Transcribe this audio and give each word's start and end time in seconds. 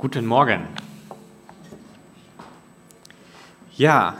Guten 0.00 0.24
Morgen. 0.24 0.62
Ja, 3.76 4.14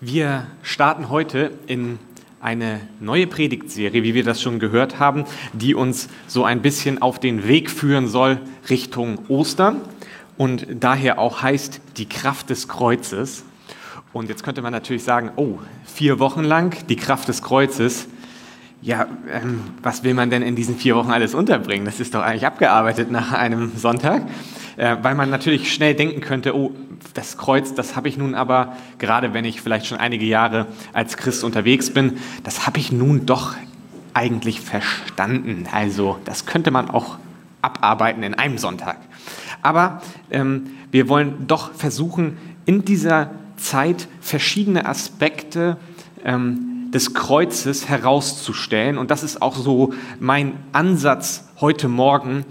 wir 0.00 0.46
starten 0.62 1.10
heute 1.10 1.52
in 1.66 1.98
eine 2.40 2.80
neue 3.00 3.26
Predigtserie, 3.26 4.02
wie 4.02 4.14
wir 4.14 4.24
das 4.24 4.40
schon 4.40 4.58
gehört 4.58 4.98
haben, 4.98 5.26
die 5.52 5.74
uns 5.74 6.08
so 6.26 6.44
ein 6.44 6.62
bisschen 6.62 7.02
auf 7.02 7.20
den 7.20 7.46
Weg 7.46 7.70
führen 7.70 8.08
soll 8.08 8.40
Richtung 8.70 9.18
Ostern 9.28 9.82
und 10.38 10.66
daher 10.70 11.18
auch 11.18 11.42
heißt 11.42 11.82
die 11.98 12.08
Kraft 12.08 12.48
des 12.48 12.66
Kreuzes. 12.66 13.44
Und 14.14 14.30
jetzt 14.30 14.42
könnte 14.42 14.62
man 14.62 14.72
natürlich 14.72 15.04
sagen, 15.04 15.32
oh, 15.36 15.58
vier 15.84 16.18
Wochen 16.18 16.44
lang 16.44 16.74
die 16.88 16.96
Kraft 16.96 17.28
des 17.28 17.42
Kreuzes. 17.42 18.08
Ja, 18.82 19.06
ähm, 19.30 19.60
was 19.82 20.04
will 20.04 20.14
man 20.14 20.30
denn 20.30 20.40
in 20.40 20.56
diesen 20.56 20.74
vier 20.74 20.96
Wochen 20.96 21.10
alles 21.10 21.34
unterbringen? 21.34 21.84
Das 21.84 22.00
ist 22.00 22.14
doch 22.14 22.22
eigentlich 22.22 22.46
abgearbeitet 22.46 23.10
nach 23.10 23.32
einem 23.32 23.72
Sonntag, 23.76 24.22
äh, 24.78 24.96
weil 25.02 25.14
man 25.14 25.28
natürlich 25.28 25.72
schnell 25.72 25.94
denken 25.94 26.22
könnte, 26.22 26.56
oh, 26.56 26.72
das 27.12 27.36
Kreuz, 27.36 27.74
das 27.74 27.94
habe 27.94 28.08
ich 28.08 28.16
nun 28.16 28.34
aber, 28.34 28.76
gerade 28.98 29.34
wenn 29.34 29.44
ich 29.44 29.60
vielleicht 29.60 29.84
schon 29.84 29.98
einige 29.98 30.24
Jahre 30.24 30.66
als 30.94 31.18
Christ 31.18 31.44
unterwegs 31.44 31.90
bin, 31.90 32.18
das 32.42 32.66
habe 32.66 32.78
ich 32.78 32.90
nun 32.90 33.26
doch 33.26 33.54
eigentlich 34.14 34.62
verstanden. 34.62 35.66
Also 35.70 36.18
das 36.24 36.46
könnte 36.46 36.70
man 36.70 36.88
auch 36.88 37.18
abarbeiten 37.60 38.22
in 38.22 38.32
einem 38.32 38.56
Sonntag. 38.56 38.96
Aber 39.60 40.00
ähm, 40.30 40.68
wir 40.90 41.08
wollen 41.10 41.46
doch 41.46 41.74
versuchen, 41.74 42.38
in 42.64 42.86
dieser 42.86 43.30
Zeit 43.56 44.08
verschiedene 44.22 44.86
Aspekte 44.86 45.76
ähm, 46.24 46.69
des 46.92 47.14
Kreuzes 47.14 47.88
herauszustellen. 47.88 48.98
Und 48.98 49.10
das 49.10 49.22
ist 49.22 49.42
auch 49.42 49.56
so 49.56 49.92
mein 50.18 50.54
Ansatz 50.72 51.48
heute 51.60 51.88
Morgen, 51.88 52.44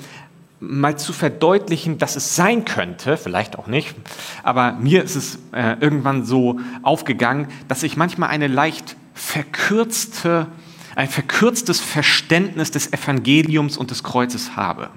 mal 0.60 0.98
zu 0.98 1.14
verdeutlichen, 1.14 1.98
dass 1.98 2.16
es 2.16 2.36
sein 2.36 2.66
könnte, 2.66 3.18
vielleicht 3.18 3.58
auch 3.58 3.68
nicht, 3.68 3.96
aber 4.44 4.74
mir 4.74 5.04
ist 5.04 5.16
es 5.16 5.40
äh, 5.54 5.78
irgendwann 5.80 6.26
so 6.26 6.60
aufgegangen, 6.84 7.48
dass 7.68 7.84
ich 7.84 7.96
manchmal 7.96 8.30
eine 8.30 8.48
leicht 8.48 8.98
verkürzte, 9.14 10.48
ein 10.96 11.08
verkürztes 11.08 11.80
Verständnis 11.80 12.72
des 12.72 12.92
Evangeliums 12.92 13.78
und 13.78 13.92
des 13.92 14.04
Kreuzes 14.04 14.58
habe. 14.58 14.90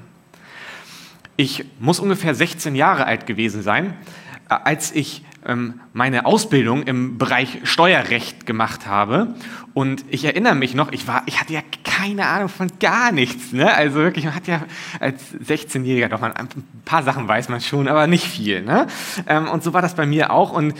Ich 1.37 1.65
muss 1.79 2.01
ungefähr 2.01 2.35
16 2.35 2.75
Jahre 2.75 3.07
alt 3.07 3.27
gewesen 3.27 3.63
sein, 3.63 3.95
äh, 4.51 4.55
als 4.65 4.93
ich 4.93 5.25
meine 5.93 6.25
Ausbildung 6.25 6.85
im 6.85 7.19
Bereich 7.19 7.59
Steuerrecht 7.65 8.47
gemacht 8.47 8.87
habe. 8.87 9.35
Und 9.75 10.05
ich 10.11 10.25
erinnere 10.25 10.55
mich 10.55 10.75
noch, 10.75 10.93
ich, 10.93 11.09
war, 11.09 11.23
ich 11.27 11.41
hatte 11.41 11.55
ja 11.55 11.63
keine 11.83 12.27
Ahnung 12.27 12.49
von 12.49 12.69
gar 12.79 13.11
nichts. 13.11 13.53
Ne? 13.53 13.73
Also 13.73 13.97
wirklich, 13.97 14.25
man 14.27 14.35
hat 14.35 14.47
ja 14.47 14.63
als 15.01 15.35
16-Jähriger 15.35 16.09
doch 16.09 16.21
mal 16.21 16.33
ein 16.33 16.49
paar 16.85 17.03
Sachen 17.03 17.27
weiß 17.27 17.49
man 17.49 17.61
schon, 17.61 17.89
aber 17.89 18.07
nicht 18.07 18.27
viel. 18.27 18.63
Ne? 18.63 18.87
Ähm, 19.27 19.49
und 19.49 19.63
so 19.63 19.73
war 19.73 19.81
das 19.81 19.95
bei 19.95 20.05
mir 20.05 20.31
auch. 20.31 20.53
Und 20.53 20.75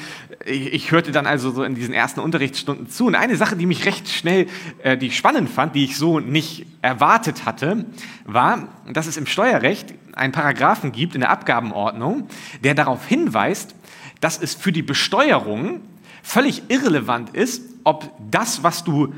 ich, 0.45 0.73
ich, 0.75 0.91
hörte 0.91 1.11
dann 1.11 1.27
also 1.27 1.51
so 1.51 1.65
in 1.65 1.75
diesen 1.75 1.95
ersten 1.95 2.21
Unterrichtsstunden 2.21 2.89
zu. 2.89 3.07
Und 3.07 3.15
eine 3.15 3.37
Sache, 3.37 3.57
die 3.57 3.67
mich 3.67 3.87
recht 3.87 4.09
schnell, 4.09 4.47
äh, 4.83 4.99
die 4.99 5.07
ich 5.07 5.17
spannend 5.17 5.49
fand, 5.49 5.75
die 5.75 5.85
ich 5.85 5.97
so 5.97 6.21
nicht 6.21 6.67
erwartet 6.83 7.47
hatte, 7.47 7.87
war, 8.25 8.69
dass 8.93 9.07
es 9.07 9.17
im 9.17 9.27
Steuerrecht 9.27 9.95
einen 10.15 10.33
Paragraphen 10.33 10.93
gibt 10.93 11.15
in 11.15 11.23
der 11.23 11.31
Abgabenordnung, 11.31 12.29
der 12.63 12.75
darauf 12.75 13.07
hinweist, 13.07 13.75
dass 14.23 14.41
es 14.41 14.55
für 14.55 14.73
die 14.73 14.83
Besteuerung 14.83 15.81
völlig 16.23 16.63
irrelevant 16.69 17.31
ist, 17.31 17.63
ob 17.85 18.11
das, 18.31 18.63
was 18.63 18.85
du, 18.85 19.13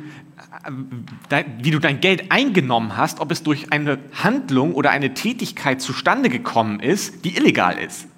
äh, 1.28 1.44
wie 1.58 1.70
du 1.70 1.78
dein 1.78 2.00
Geld 2.00 2.33
eingenommen 2.33 2.96
hast, 2.96 3.20
ob 3.20 3.30
es 3.30 3.42
durch 3.42 3.70
eine 3.70 3.98
Handlung 4.14 4.74
oder 4.74 4.91
eine 4.91 5.12
Tätigkeit 5.12 5.83
zustande 5.83 6.30
gekommen 6.30 6.80
ist, 6.80 7.24
die 7.27 7.36
illegal 7.36 7.78
ist. 7.78 8.08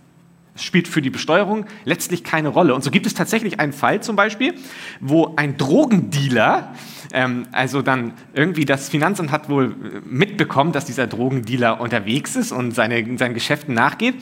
Das 0.55 0.63
spielt 0.63 0.87
für 0.87 1.03
die 1.03 1.11
Besteuerung 1.11 1.67
letztlich 1.85 2.23
keine 2.23 2.49
Rolle. 2.49 2.75
Und 2.75 2.85
so 2.85 2.93
gibt 2.93 3.05
es 3.05 3.15
tatsächlich 3.15 3.59
einen 3.59 3.73
Fall 3.73 4.01
zum 4.01 4.15
Beispiel, 4.15 4.55
wo 5.01 5.35
ein 5.35 5.59
Drogendealer, 5.59 6.73
ähm, 7.13 7.49
also 7.51 7.83
dann 7.83 8.13
irgendwie 8.33 8.65
das 8.65 8.89
Finanzamt 8.89 9.33
hat 9.33 9.49
wohl 9.49 9.75
mitbekommen, 10.09 10.71
dass 10.71 10.85
dieser 10.85 11.09
Drogendealer 11.09 11.81
unterwegs 11.81 12.37
ist 12.37 12.53
und 12.53 12.77
seine, 12.77 13.19
seinen 13.19 13.35
Geschäften 13.35 13.75
nachgeht. 13.75 14.15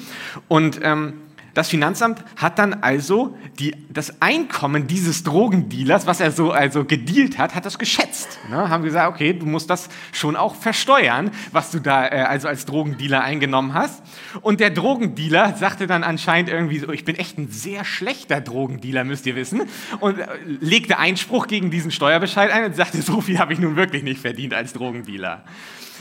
Und 0.49 0.81
ähm, 0.83 1.13
das 1.55 1.69
Finanzamt 1.69 2.25
hat 2.37 2.59
dann 2.59 2.75
also 2.75 3.37
die, 3.59 3.75
das 3.89 4.21
Einkommen 4.21 4.87
dieses 4.89 5.23
Drogendealers, 5.23 6.07
was 6.07 6.21
er 6.21 6.33
so 6.33 6.51
also 6.51 6.85
gedealt 6.85 7.39
hat, 7.39 7.55
hat 7.55 7.65
das 7.65 7.79
geschätzt. 7.79 8.41
Ne? 8.51 8.69
Haben 8.69 8.83
gesagt, 8.83 9.15
okay, 9.15 9.33
du 9.33 9.47
musst 9.47 9.71
das 9.71 9.89
schon 10.13 10.35
auch 10.35 10.57
versteuern, 10.57 11.31
was 11.53 11.71
du 11.71 11.79
da 11.79 12.07
äh, 12.07 12.23
also 12.23 12.49
als 12.49 12.67
Drogendealer 12.67 13.23
eingenommen 13.23 13.73
hast. 13.73 14.03
Und 14.43 14.59
der 14.59 14.71
Drogendealer 14.71 15.55
sagte 15.57 15.87
dann 15.87 16.03
anscheinend 16.03 16.51
irgendwie 16.51 16.81
so, 16.81 16.91
ich 16.91 17.05
bin 17.05 17.15
echt 17.17 17.39
ein 17.39 17.49
sehr 17.49 17.85
schlechter 17.85 18.41
Drogendealer, 18.41 19.05
müsst 19.05 19.25
ihr 19.27 19.37
wissen. 19.37 19.63
Und 20.01 20.19
äh, 20.19 20.27
legte 20.61 20.99
Einspruch 20.99 21.47
gegen 21.47 21.71
diesen 21.71 21.93
Steuerbescheid 21.93 22.51
ein 22.51 22.65
und 22.65 22.77
sagte, 22.77 23.01
so 23.01 23.21
viel 23.21 23.39
habe 23.39 23.53
ich 23.53 23.61
nun 23.61 23.77
wirklich 23.77 24.03
nicht 24.03 24.21
verdient 24.21 24.55
als 24.55 24.73
Drogendealer. 24.73 25.45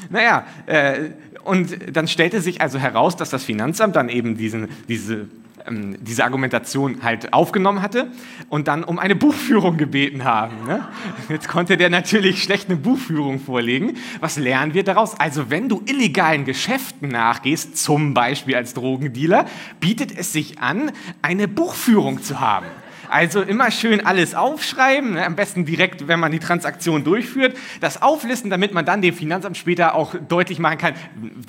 Naja, 0.09 0.45
äh, 0.65 1.11
und 1.43 1.95
dann 1.95 2.07
stellte 2.07 2.41
sich 2.41 2.61
also 2.61 2.79
heraus, 2.79 3.15
dass 3.15 3.29
das 3.29 3.43
Finanzamt 3.43 3.95
dann 3.95 4.09
eben 4.09 4.37
diesen, 4.37 4.69
diese 4.87 5.27
ähm, 5.67 5.97
diese 5.99 6.23
Argumentation 6.23 7.03
halt 7.03 7.33
aufgenommen 7.33 7.81
hatte 7.81 8.07
und 8.49 8.67
dann 8.67 8.83
um 8.83 8.99
eine 8.99 9.15
Buchführung 9.15 9.77
gebeten 9.77 10.23
haben. 10.23 10.65
Ne? 10.65 10.87
Jetzt 11.29 11.47
konnte 11.47 11.77
der 11.77 11.89
natürlich 11.89 12.43
schlecht 12.43 12.69
eine 12.69 12.77
Buchführung 12.77 13.39
vorlegen. 13.39 13.97
Was 14.19 14.37
lernen 14.37 14.73
wir 14.73 14.83
daraus? 14.83 15.19
Also 15.19 15.49
wenn 15.49 15.69
du 15.69 15.81
illegalen 15.85 16.45
Geschäften 16.45 17.09
nachgehst, 17.09 17.77
zum 17.77 18.13
Beispiel 18.13 18.55
als 18.55 18.73
Drogendealer, 18.73 19.45
bietet 19.79 20.17
es 20.17 20.33
sich 20.33 20.59
an, 20.59 20.91
eine 21.21 21.47
Buchführung 21.47 22.21
zu 22.21 22.39
haben. 22.39 22.67
Also 23.09 23.41
immer 23.41 23.69
schön 23.69 24.05
alles 24.05 24.33
aufschreiben, 24.33 25.13
ne? 25.13 25.25
am 25.25 25.35
besten 25.35 25.65
direkt, 25.65 26.07
wenn 26.07 26.19
man 26.19 26.31
die 26.31 26.39
Transaktion 26.39 27.03
durchführt, 27.03 27.55
das 27.79 28.01
auflisten, 28.01 28.49
damit 28.49 28.73
man 28.73 28.85
dann 28.85 29.01
dem 29.03 29.13
Finanzamt 29.13 29.55
später 29.55 29.93
auch 29.93 30.15
deutlich 30.15 30.57
machen 30.57 30.79
kann, 30.79 30.93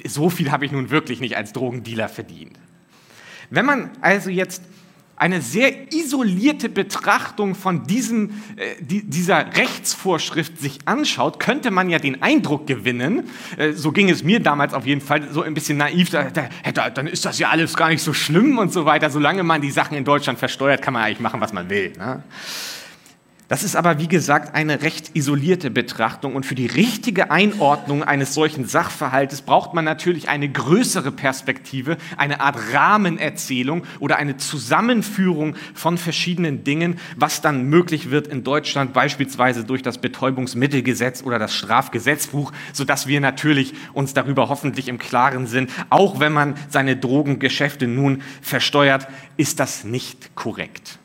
so 0.07 0.29
viel 0.29 0.51
habe 0.51 0.67
ich 0.67 0.73
nun 0.73 0.91
wirklich 0.91 1.21
nicht 1.21 1.39
als 1.39 1.55
Drogendealer 1.55 2.09
verdient. 2.09 2.59
Wenn 3.51 3.67
man 3.67 3.91
also 4.01 4.31
jetzt 4.31 4.63
eine 5.17 5.41
sehr 5.41 5.93
isolierte 5.93 6.69
Betrachtung 6.69 7.55
von 7.55 7.87
diesem, 7.87 8.31
äh, 8.57 8.75
dieser 8.81 9.57
Rechtsvorschrift 9.57 10.59
sich 10.59 10.81
anschaut, 10.87 11.39
könnte 11.39 11.71
man 11.71 11.89
ja 11.89 11.99
den 11.99 12.23
Eindruck 12.23 12.67
gewinnen, 12.67 13.29
äh, 13.57 13.73
so 13.73 13.93
ging 13.93 14.11
es 14.11 14.25
mir 14.25 14.41
damals 14.41 14.75
auf 14.75 14.87
jeden 14.87 15.01
Fall, 15.01 15.31
so 15.31 15.43
ein 15.43 15.55
bisschen 15.55 15.79
naiv, 15.79 16.11
da, 16.11 16.25
da, 16.31 16.91
dann 16.91 17.07
ist 17.07 17.25
das 17.25 17.39
ja 17.39 17.51
alles 17.51 17.75
gar 17.77 17.91
nicht 17.91 18.03
so 18.03 18.13
schlimm 18.13 18.59
und 18.59 18.73
so 18.73 18.87
weiter. 18.87 19.09
Solange 19.09 19.45
man 19.45 19.61
die 19.61 19.71
Sachen 19.71 19.97
in 19.97 20.05
Deutschland 20.05 20.39
versteuert, 20.39 20.83
kann 20.83 20.95
man 20.95 21.05
eigentlich 21.05 21.21
machen, 21.21 21.41
was 21.41 21.53
man 21.53 21.71
will. 21.71 21.93
Ne? 21.97 22.23
Das 23.47 23.63
ist 23.63 23.77
aber, 23.77 23.99
wie 23.99 24.09
gesagt, 24.09 24.55
eine 24.55 24.81
recht 24.81 25.15
isolierte 25.15 25.71
Betrachtung 25.71 26.35
und 26.35 26.47
für 26.47 26.55
die 26.55 26.65
richtige 26.65 27.31
Einordnung 27.31 28.03
eines 28.03 28.33
solchen 28.33 28.65
Sachverhaltes 28.65 29.43
braucht 29.43 29.75
man 29.75 29.85
natürlich 29.85 30.31
eine 30.31 30.49
größere 30.49 31.13
Perspektive, 31.13 31.99
eine 32.17 32.41
Art 32.41 32.57
Rahmenerzählung 32.73 33.83
oder 34.01 34.17
eine 34.17 34.39
Zusammenführung 34.39 35.57
von 35.75 35.99
verschiedenen 35.99 36.65
Dingen, 36.65 36.99
was 37.17 37.43
dann 37.43 37.65
möglich 37.65 38.11
wird 38.11 38.29
in 38.29 38.45
Deutschland, 38.45 38.95
beispielsweise 38.95 39.65
durch 39.65 39.83
das 39.83 39.99
Betäubungsmittelgesetz 39.99 41.23
oder 41.23 41.39
das 41.39 41.55
Strafgesetzbuch, 41.55 42.51
sodass 42.73 43.07
wir 43.07 43.21
natürlich 43.21 43.75
uns 43.93 44.15
darüber 44.15 44.49
hoffentlich 44.49 44.89
im 44.89 44.97
Klaren 44.97 45.47
sind, 45.47 45.71
auch 45.91 46.19
wenn 46.19 46.33
man 46.33 46.55
seine 46.71 46.97
Drogengeschäfte 46.97 47.89
nun 47.89 48.23
versteuert, 48.41 49.07
ist 49.37 49.61
das 49.61 49.85
nicht 49.85 50.35
korrekt. 50.35 50.99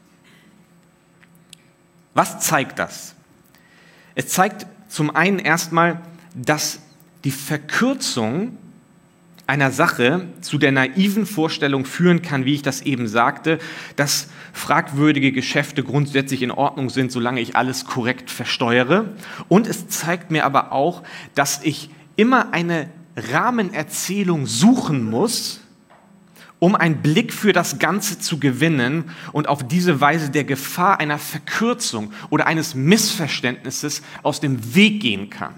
Was 2.13 2.39
zeigt 2.39 2.79
das? 2.79 3.15
Es 4.15 4.27
zeigt 4.29 4.65
zum 4.87 5.15
einen 5.15 5.39
erstmal, 5.39 6.01
dass 6.35 6.79
die 7.23 7.31
Verkürzung 7.31 8.57
einer 9.49 9.71
Sache 9.71 10.27
zu 10.41 10.59
der 10.59 10.71
naiven 10.71 11.25
Vorstellung 11.25 11.83
führen 11.83 12.21
kann, 12.21 12.45
wie 12.45 12.53
ich 12.53 12.61
das 12.61 12.81
eben 12.81 13.07
sagte, 13.07 13.57
dass 13.95 14.27
fragwürdige 14.53 15.31
Geschäfte 15.31 15.83
grundsätzlich 15.83 16.43
in 16.43 16.51
Ordnung 16.51 16.91
sind, 16.91 17.11
solange 17.11 17.41
ich 17.41 17.55
alles 17.55 17.85
korrekt 17.85 18.29
versteuere. 18.29 19.05
Und 19.47 19.65
es 19.65 19.87
zeigt 19.87 20.29
mir 20.29 20.45
aber 20.45 20.71
auch, 20.71 21.01
dass 21.33 21.61
ich 21.63 21.89
immer 22.15 22.53
eine 22.53 22.89
Rahmenerzählung 23.15 24.45
suchen 24.45 25.03
muss, 25.09 25.61
um 26.59 26.75
einen 26.75 27.01
Blick 27.01 27.33
für 27.33 27.53
das 27.53 27.79
Ganze 27.79 28.19
zu 28.19 28.39
gewinnen 28.39 29.11
und 29.31 29.47
auf 29.47 29.67
diese 29.67 30.01
Weise 30.01 30.29
der 30.29 30.43
Gefahr 30.43 30.99
einer 30.99 31.17
Verkürzung 31.17 32.11
oder 32.29 32.47
eines 32.47 32.75
Missverständnisses 32.75 34.01
aus 34.23 34.39
dem 34.41 34.75
Weg 34.75 35.01
gehen 35.01 35.29
kann. 35.29 35.55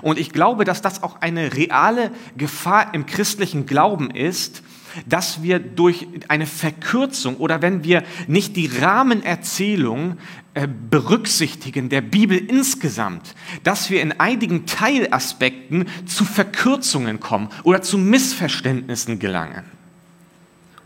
Und 0.00 0.18
ich 0.18 0.32
glaube, 0.32 0.64
dass 0.64 0.80
das 0.80 1.02
auch 1.02 1.20
eine 1.20 1.54
reale 1.54 2.10
Gefahr 2.36 2.94
im 2.94 3.04
christlichen 3.04 3.66
Glauben 3.66 4.10
ist, 4.10 4.62
dass 5.04 5.42
wir 5.42 5.58
durch 5.58 6.06
eine 6.28 6.46
Verkürzung 6.46 7.36
oder 7.36 7.60
wenn 7.60 7.84
wir 7.84 8.02
nicht 8.26 8.56
die 8.56 8.66
Rahmenerzählung 8.66 10.16
äh, 10.54 10.66
berücksichtigen 10.66 11.90
der 11.90 12.00
Bibel 12.00 12.38
insgesamt, 12.38 13.34
dass 13.62 13.90
wir 13.90 14.00
in 14.00 14.18
einigen 14.18 14.64
Teilaspekten 14.64 15.86
zu 16.06 16.24
Verkürzungen 16.24 17.20
kommen 17.20 17.50
oder 17.62 17.82
zu 17.82 17.98
Missverständnissen 17.98 19.18
gelangen. 19.18 19.75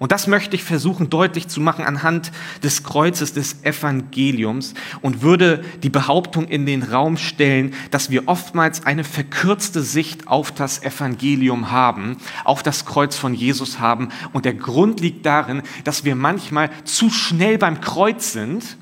Und 0.00 0.12
das 0.12 0.26
möchte 0.26 0.56
ich 0.56 0.64
versuchen 0.64 1.11
deutlich 1.11 1.47
zu 1.49 1.61
machen 1.61 1.85
anhand 1.85 2.32
des 2.62 2.82
Kreuzes 2.85 3.35
des 3.35 3.62
Evangeliums 3.64 4.73
und 5.02 5.20
würde 5.20 5.62
die 5.82 5.91
Behauptung 5.91 6.49
in 6.49 6.64
den 6.64 6.82
Raum 6.82 7.19
stellen, 7.19 7.75
dass 7.91 8.08
wir 8.08 8.26
oftmals 8.26 8.87
eine 8.87 9.05
verkürzte 9.05 9.82
Sicht 9.82 10.26
auf 10.26 10.52
das 10.52 10.82
Evangelium 10.82 11.70
haben, 11.70 12.17
auf 12.44 12.62
das 12.62 12.87
Kreuz 12.87 13.14
von 13.14 13.35
Jesus 13.35 13.79
haben. 13.79 14.08
Und 14.32 14.47
der 14.47 14.55
Grund 14.55 15.00
liegt 15.00 15.26
darin, 15.26 15.61
dass 15.85 16.02
wir 16.02 16.17
manchmal 16.17 16.70
zu 16.85 17.11
schnell 17.11 17.58
beim 17.58 17.82
Kreuz 17.82 18.32
sind 18.32 18.79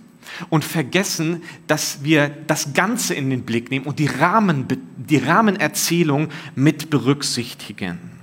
und 0.51 0.65
vergessen, 0.65 1.43
dass 1.67 2.05
wir 2.05 2.29
das 2.47 2.75
Ganze 2.75 3.15
in 3.15 3.29
den 3.29 3.43
Blick 3.43 3.73
nehmen 3.73 3.87
und 3.87 3.99
die, 3.99 4.07
Rahmen, 4.07 4.67
die 4.97 5.17
Rahmenerzählung 5.17 6.29
mit 6.55 6.91
berücksichtigen. 6.91 8.18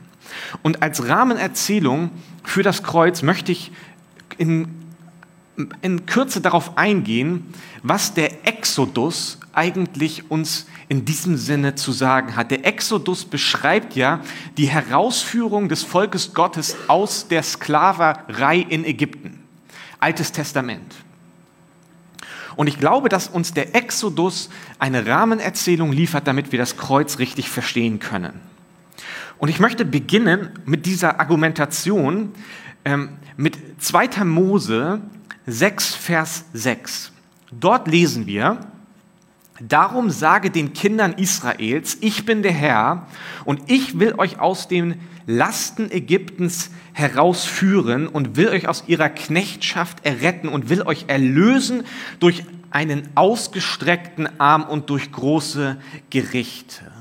Und 0.64 0.82
als 0.82 1.08
Rahmenerzählung 1.08 2.12
für 2.44 2.64
das 2.64 2.84
Kreuz 2.84 3.22
möchte 3.22 3.52
ich 3.52 3.72
in, 4.38 4.68
in 5.82 6.06
Kürze 6.06 6.42
darauf 6.42 6.78
eingehen, 6.78 7.54
was 7.84 8.14
der 8.14 8.48
Exodus 8.48 9.40
eigentlich 9.54 10.30
uns 10.30 10.68
in 10.88 11.06
diesem 11.06 11.38
Sinne 11.38 11.76
zu 11.76 11.92
sagen 11.92 12.36
hat. 12.36 12.52
Der 12.52 12.66
Exodus 12.66 13.26
beschreibt 13.26 13.96
ja 13.96 14.20
die 14.58 14.68
Herausführung 14.68 15.70
des 15.70 15.84
Volkes 15.84 16.34
Gottes 16.34 16.76
aus 16.88 17.28
der 17.28 17.42
Sklaverei 17.42 18.58
in 18.58 18.86
Ägypten. 18.86 19.40
Altes 20.00 20.32
Testament. 20.32 20.94
Und 22.56 22.68
ich 22.68 22.80
glaube, 22.80 23.10
dass 23.10 23.28
uns 23.28 23.54
der 23.54 23.76
Exodus 23.76 24.50
eine 24.80 25.06
Rahmenerzählung 25.06 25.92
liefert, 25.92 26.28
damit 26.28 26.52
wir 26.52 26.60
das 26.60 26.78
Kreuz 26.78 27.20
richtig 27.20 27.50
verstehen 27.50 28.00
können. 28.00 28.40
Und 29.38 29.50
ich 29.50 29.60
möchte 29.60 29.86
beginnen 29.86 30.50
mit 30.66 30.86
dieser 30.86 31.20
Argumentation 31.20 32.32
ähm, 32.86 33.10
mit 33.38 33.58
2. 33.80 34.24
Mose 34.24 35.02
6, 35.46 35.96
Vers 35.96 36.46
6. 36.54 37.12
Dort 37.52 37.88
lesen 37.88 38.26
wir, 38.26 38.60
Darum 39.62 40.10
sage 40.10 40.52
den 40.52 40.74
Kindern 40.74 41.14
Israels, 41.14 41.98
ich 42.02 42.26
bin 42.26 42.44
der 42.44 42.52
Herr 42.52 43.08
und 43.46 43.72
ich 43.72 43.98
will 44.00 44.14
euch 44.18 44.38
aus 44.38 44.68
den 44.68 45.00
Lasten 45.28 45.90
Ägyptens 45.90 46.72
herausführen 46.92 48.08
und 48.08 48.36
will 48.36 48.50
euch 48.50 48.68
aus 48.68 48.84
ihrer 48.88 49.08
Knechtschaft 49.08 50.06
erretten 50.06 50.50
und 50.50 50.70
will 50.70 50.82
euch 50.82 51.06
erlösen 51.08 51.84
durch 52.20 52.44
einen 52.70 53.08
ausgestreckten 53.16 54.42
Arm 54.42 54.64
und 54.64 54.90
durch 54.90 55.14
große 55.14 55.78
Gerichte. 56.10 56.92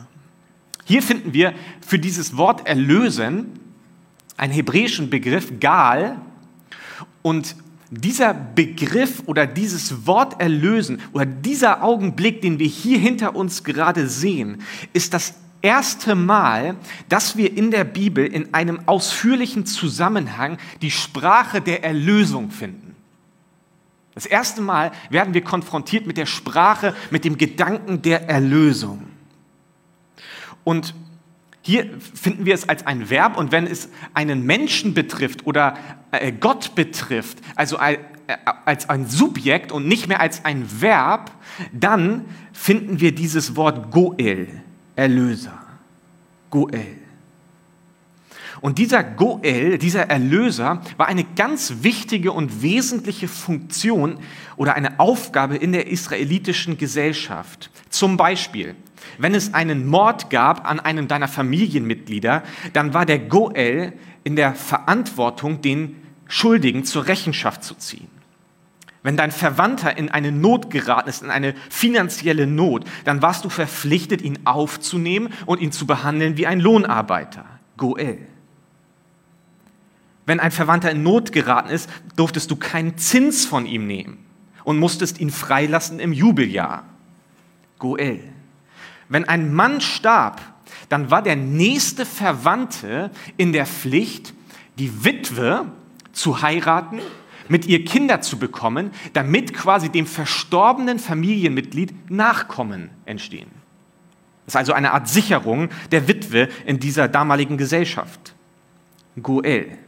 Hier 0.84 1.02
finden 1.02 1.32
wir 1.32 1.54
für 1.86 1.98
dieses 1.98 2.36
Wort 2.36 2.66
erlösen 2.66 3.58
einen 4.36 4.52
hebräischen 4.52 5.10
Begriff 5.10 5.52
Gal 5.60 6.20
und 7.22 7.56
dieser 7.90 8.34
Begriff 8.34 9.22
oder 9.26 9.46
dieses 9.46 10.06
Wort 10.06 10.40
erlösen 10.40 11.00
oder 11.12 11.26
dieser 11.26 11.82
Augenblick, 11.82 12.42
den 12.42 12.58
wir 12.58 12.66
hier 12.66 12.98
hinter 12.98 13.36
uns 13.36 13.62
gerade 13.62 14.08
sehen, 14.08 14.62
ist 14.92 15.14
das 15.14 15.34
erste 15.62 16.14
Mal, 16.14 16.76
dass 17.08 17.36
wir 17.36 17.56
in 17.56 17.70
der 17.70 17.84
Bibel 17.84 18.26
in 18.26 18.52
einem 18.52 18.80
ausführlichen 18.86 19.64
Zusammenhang 19.64 20.58
die 20.82 20.90
Sprache 20.90 21.60
der 21.60 21.84
Erlösung 21.84 22.50
finden. 22.50 22.94
Das 24.14 24.26
erste 24.26 24.60
Mal 24.60 24.92
werden 25.10 25.34
wir 25.34 25.42
konfrontiert 25.42 26.06
mit 26.06 26.16
der 26.16 26.26
Sprache, 26.26 26.94
mit 27.10 27.24
dem 27.24 27.38
Gedanken 27.38 28.02
der 28.02 28.28
Erlösung. 28.28 29.13
Und 30.64 30.94
hier 31.62 31.86
finden 31.98 32.44
wir 32.44 32.54
es 32.54 32.68
als 32.68 32.86
ein 32.86 33.08
Verb 33.08 33.38
und 33.38 33.52
wenn 33.52 33.66
es 33.66 33.88
einen 34.12 34.44
Menschen 34.44 34.92
betrifft 34.92 35.46
oder 35.46 35.74
äh, 36.10 36.32
Gott 36.32 36.74
betrifft, 36.74 37.38
also 37.54 37.78
äh, 37.78 37.98
als 38.64 38.88
ein 38.88 39.06
Subjekt 39.06 39.72
und 39.72 39.86
nicht 39.86 40.08
mehr 40.08 40.20
als 40.20 40.44
ein 40.44 40.66
Verb, 40.80 41.30
dann 41.72 42.24
finden 42.52 43.00
wir 43.00 43.14
dieses 43.14 43.56
Wort 43.56 43.90
Goel, 43.90 44.48
Erlöser. 44.96 45.58
Goel. 46.50 47.03
Und 48.64 48.78
dieser 48.78 49.04
Goel, 49.04 49.76
dieser 49.76 50.08
Erlöser, 50.08 50.80
war 50.96 51.06
eine 51.06 51.24
ganz 51.36 51.82
wichtige 51.82 52.32
und 52.32 52.62
wesentliche 52.62 53.28
Funktion 53.28 54.20
oder 54.56 54.74
eine 54.74 55.00
Aufgabe 55.00 55.54
in 55.54 55.72
der 55.72 55.88
israelitischen 55.88 56.78
Gesellschaft. 56.78 57.70
Zum 57.90 58.16
Beispiel, 58.16 58.74
wenn 59.18 59.34
es 59.34 59.52
einen 59.52 59.86
Mord 59.86 60.30
gab 60.30 60.66
an 60.66 60.80
einem 60.80 61.08
deiner 61.08 61.28
Familienmitglieder, 61.28 62.42
dann 62.72 62.94
war 62.94 63.04
der 63.04 63.18
Goel 63.18 63.92
in 64.24 64.34
der 64.34 64.54
Verantwortung, 64.54 65.60
den 65.60 65.96
Schuldigen 66.26 66.86
zur 66.86 67.06
Rechenschaft 67.06 67.64
zu 67.64 67.74
ziehen. 67.74 68.08
Wenn 69.02 69.18
dein 69.18 69.30
Verwandter 69.30 69.98
in 69.98 70.08
eine 70.08 70.32
Not 70.32 70.70
geraten 70.70 71.10
ist, 71.10 71.22
in 71.22 71.28
eine 71.28 71.54
finanzielle 71.68 72.46
Not, 72.46 72.86
dann 73.04 73.20
warst 73.20 73.44
du 73.44 73.50
verpflichtet, 73.50 74.22
ihn 74.22 74.38
aufzunehmen 74.46 75.34
und 75.44 75.60
ihn 75.60 75.70
zu 75.70 75.86
behandeln 75.86 76.38
wie 76.38 76.46
ein 76.46 76.60
Lohnarbeiter. 76.60 77.44
Goel. 77.76 78.26
Wenn 80.26 80.40
ein 80.40 80.50
Verwandter 80.50 80.90
in 80.90 81.02
Not 81.02 81.32
geraten 81.32 81.70
ist, 81.70 81.88
durftest 82.16 82.50
du 82.50 82.56
keinen 82.56 82.96
Zins 82.96 83.44
von 83.44 83.66
ihm 83.66 83.86
nehmen 83.86 84.24
und 84.64 84.78
musstest 84.78 85.20
ihn 85.20 85.30
freilassen 85.30 86.00
im 86.00 86.12
Jubeljahr. 86.12 86.84
Goel. 87.78 88.20
Wenn 89.08 89.28
ein 89.28 89.52
Mann 89.52 89.80
starb, 89.80 90.40
dann 90.88 91.10
war 91.10 91.22
der 91.22 91.36
nächste 91.36 92.06
Verwandte 92.06 93.10
in 93.36 93.52
der 93.52 93.66
Pflicht, 93.66 94.32
die 94.78 95.04
Witwe 95.04 95.66
zu 96.12 96.42
heiraten, 96.42 97.00
mit 97.48 97.66
ihr 97.66 97.84
Kinder 97.84 98.22
zu 98.22 98.38
bekommen, 98.38 98.90
damit 99.12 99.52
quasi 99.52 99.90
dem 99.90 100.06
verstorbenen 100.06 100.98
Familienmitglied 100.98 102.10
Nachkommen 102.10 102.90
entstehen. 103.04 103.50
Das 104.46 104.54
ist 104.54 104.56
also 104.56 104.72
eine 104.72 104.92
Art 104.92 105.08
Sicherung 105.08 105.68
der 105.90 106.08
Witwe 106.08 106.48
in 106.64 106.78
dieser 106.78 107.08
damaligen 107.08 107.58
Gesellschaft. 107.58 108.34
Goel. 109.22 109.78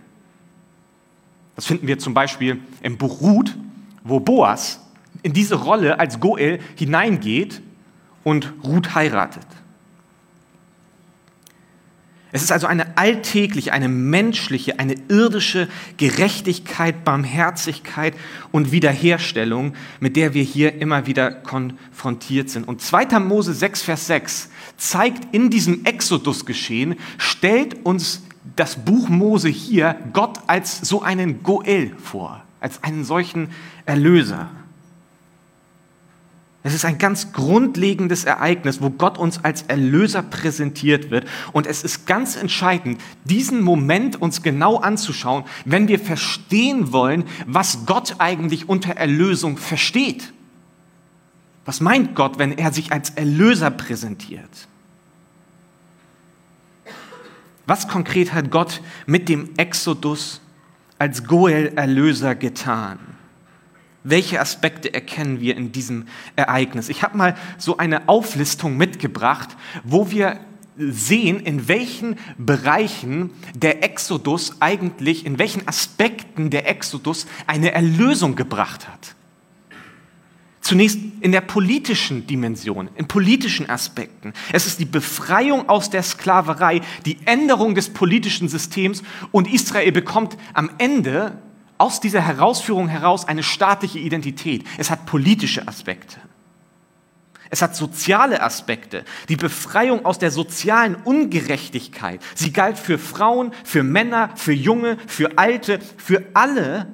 Das 1.57 1.67
finden 1.67 1.87
wir 1.87 1.99
zum 1.99 2.15
Beispiel 2.15 2.61
im 2.83 2.99
Buch 2.99 3.21
Ruth, 3.21 3.57
wo 4.05 4.21
Boas 4.21 4.81
in 5.23 5.33
diese 5.33 5.57
Rolle 5.57 5.99
als 5.99 6.21
Goel 6.21 6.61
hineingeht 6.77 7.63
und 8.23 8.53
Ruth 8.63 8.95
heiratet. 8.95 9.47
Es 12.33 12.43
ist 12.43 12.53
also 12.53 12.67
eine 12.67 12.99
alltägliche, 12.99 13.73
eine 13.73 13.89
menschliche, 13.89 14.79
eine 14.79 14.97
irdische 15.09 15.69
Gerechtigkeit, 15.97 17.03
Barmherzigkeit 17.03 18.13
und 18.53 18.73
Wiederherstellung, 18.73 19.75
mit 20.01 20.17
der 20.17 20.35
wir 20.35 20.43
hier 20.43 20.75
immer 20.81 21.07
wieder 21.07 21.31
konfrontiert 21.31 22.51
sind. 22.51 22.69
Und 22.69 22.83
2. 22.83 23.21
Mose 23.21 23.55
6, 23.55 23.81
Vers 23.81 24.07
6 24.09 24.51
zeigt 24.77 25.35
in 25.35 25.49
diesem 25.49 25.87
Exodus-Geschehen, 25.87 26.97
stellt 27.17 27.87
uns 27.87 28.26
das 28.55 28.77
Buch 28.77 29.09
Mose 29.09 29.49
hier 29.49 29.97
Gott 30.13 30.39
als 30.47 30.81
so 30.81 31.03
einen 31.03 31.43
Goel 31.43 31.93
vor, 31.97 32.43
als 32.61 32.83
einen 32.83 33.05
solchen 33.05 33.49
Erlöser. 33.85 34.49
Es 36.67 36.75
ist 36.75 36.85
ein 36.85 36.99
ganz 36.99 37.33
grundlegendes 37.33 38.25
Ereignis, 38.25 38.83
wo 38.83 38.91
Gott 38.91 39.19
uns 39.19 39.45
als 39.45 39.63
Erlöser 39.63 40.21
präsentiert 40.21 41.13
wird. 41.13 41.29
Und 41.53 41.65
es 41.65 41.85
ist 41.85 42.07
ganz 42.09 42.35
entscheidend, 42.35 43.01
diesen 43.25 43.63
Moment 43.63 44.21
uns 44.21 44.43
genau 44.43 44.79
anzuschauen, 44.79 45.45
wenn 45.65 45.87
wir 45.87 46.01
verstehen 46.01 46.93
wollen, 46.93 47.23
was 47.47 47.87
Gott 47.87 48.17
eigentlich 48.19 48.69
unter 48.69 48.95
Erlösung 48.95 49.59
versteht. 49.59 50.33
Was 51.65 51.81
meint 51.81 52.17
Gott, 52.17 52.41
wenn 52.41 52.59
er 52.59 52.73
sich 52.73 52.91
als 52.91 53.11
Erlöser 53.11 53.71
präsentiert? 53.71 54.67
Was 57.67 57.89
konkret 57.89 58.33
hat 58.33 58.51
Gott 58.51 58.81
mit 59.07 59.29
dem 59.29 59.51
Exodus 59.57 60.41
als 60.99 61.25
Goel-Erlöser 61.25 62.35
getan? 62.37 62.99
Welche 64.05 64.41
Aspekte 64.41 64.95
erkennen 64.95 65.41
wir 65.41 65.57
in 65.57 65.73
diesem 65.73 66.07
Ereignis? 66.37 66.89
Ich 66.89 67.03
habe 67.03 67.17
mal 67.17 67.37
so 67.59 67.77
eine 67.77 68.09
Auflistung 68.09 68.77
mitgebracht, 68.77 69.57
wo 69.83 70.13
wir 70.13 70.39
sehen, 70.79 71.41
in 71.41 71.67
welchen 71.67 72.17
Bereichen 72.39 73.31
der 73.55 73.83
Exodus 73.83 74.61
eigentlich, 74.61 75.27
in 75.27 75.41
welchen 75.41 75.67
Aspekten 75.67 76.51
der 76.51 76.69
Exodus 76.69 77.27
eine 77.49 77.73
Erlösung 77.73 78.37
gebracht 78.37 78.87
hat. 78.87 79.17
Zunächst 80.67 80.99
in 81.21 81.31
der 81.31 81.43
politischen 81.43 82.27
Dimension, 82.27 82.91
in 82.97 83.07
politischen 83.07 83.71
Aspekten. 83.71 84.33
Es 84.53 84.67
ist 84.67 84.81
die 84.81 84.85
Befreiung 84.85 85.69
aus 85.69 85.91
der 85.91 86.03
Sklaverei, 86.03 86.81
die 87.05 87.19
Änderung 87.25 87.77
des 87.77 87.91
politischen 87.91 88.49
Systems 88.49 89.05
und 89.31 89.47
Israel 89.47 89.93
bekommt 89.93 90.37
am 90.55 90.71
Ende 90.79 91.39
aus 91.79 92.01
dieser 92.01 92.21
Herausführung 92.21 92.89
heraus 92.89 93.29
eine 93.29 93.45
staatliche 93.45 94.01
Identität. 94.01 94.65
Es 94.77 94.91
hat 94.91 95.07
politische 95.07 95.69
Aspekte. 95.69 96.19
Es 97.49 97.63
hat 97.63 97.77
soziale 97.77 98.43
Aspekte, 98.43 99.05
die 99.29 99.37
Befreiung 99.37 100.05
aus 100.05 100.19
der 100.19 100.33
sozialen 100.33 100.97
Ungerechtigkeit. 100.97 102.21
Sie 102.35 102.53
galt 102.53 102.77
für 102.77 102.99
Frauen, 102.99 103.53
für 103.63 103.85
Männer, 103.85 104.31
für 104.35 104.53
Junge, 104.53 104.99
für 105.07 105.39
Alte, 105.39 105.79
für 105.97 106.25
alle, 106.35 106.89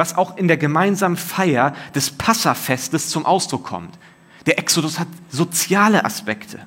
was 0.00 0.16
auch 0.16 0.38
in 0.38 0.48
der 0.48 0.56
gemeinsamen 0.56 1.18
Feier 1.18 1.74
des 1.94 2.10
Passafestes 2.10 3.10
zum 3.10 3.26
Ausdruck 3.26 3.64
kommt. 3.64 3.98
Der 4.46 4.58
Exodus 4.58 4.98
hat 4.98 5.08
soziale 5.28 6.06
Aspekte. 6.06 6.66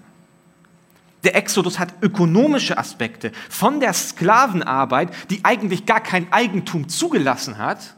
Der 1.23 1.35
Exodus 1.35 1.79
hat 1.79 1.95
ökonomische 2.01 2.77
Aspekte. 2.77 3.31
Von 3.49 3.79
der 3.79 3.93
Sklavenarbeit, 3.93 5.09
die 5.31 5.43
eigentlich 5.43 5.87
gar 5.87 5.99
kein 5.99 6.31
Eigentum 6.31 6.87
zugelassen 6.89 7.57
hat, 7.57 7.95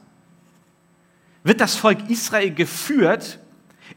wird 1.43 1.59
das 1.59 1.75
Volk 1.75 2.09
Israel 2.09 2.53
geführt 2.53 3.39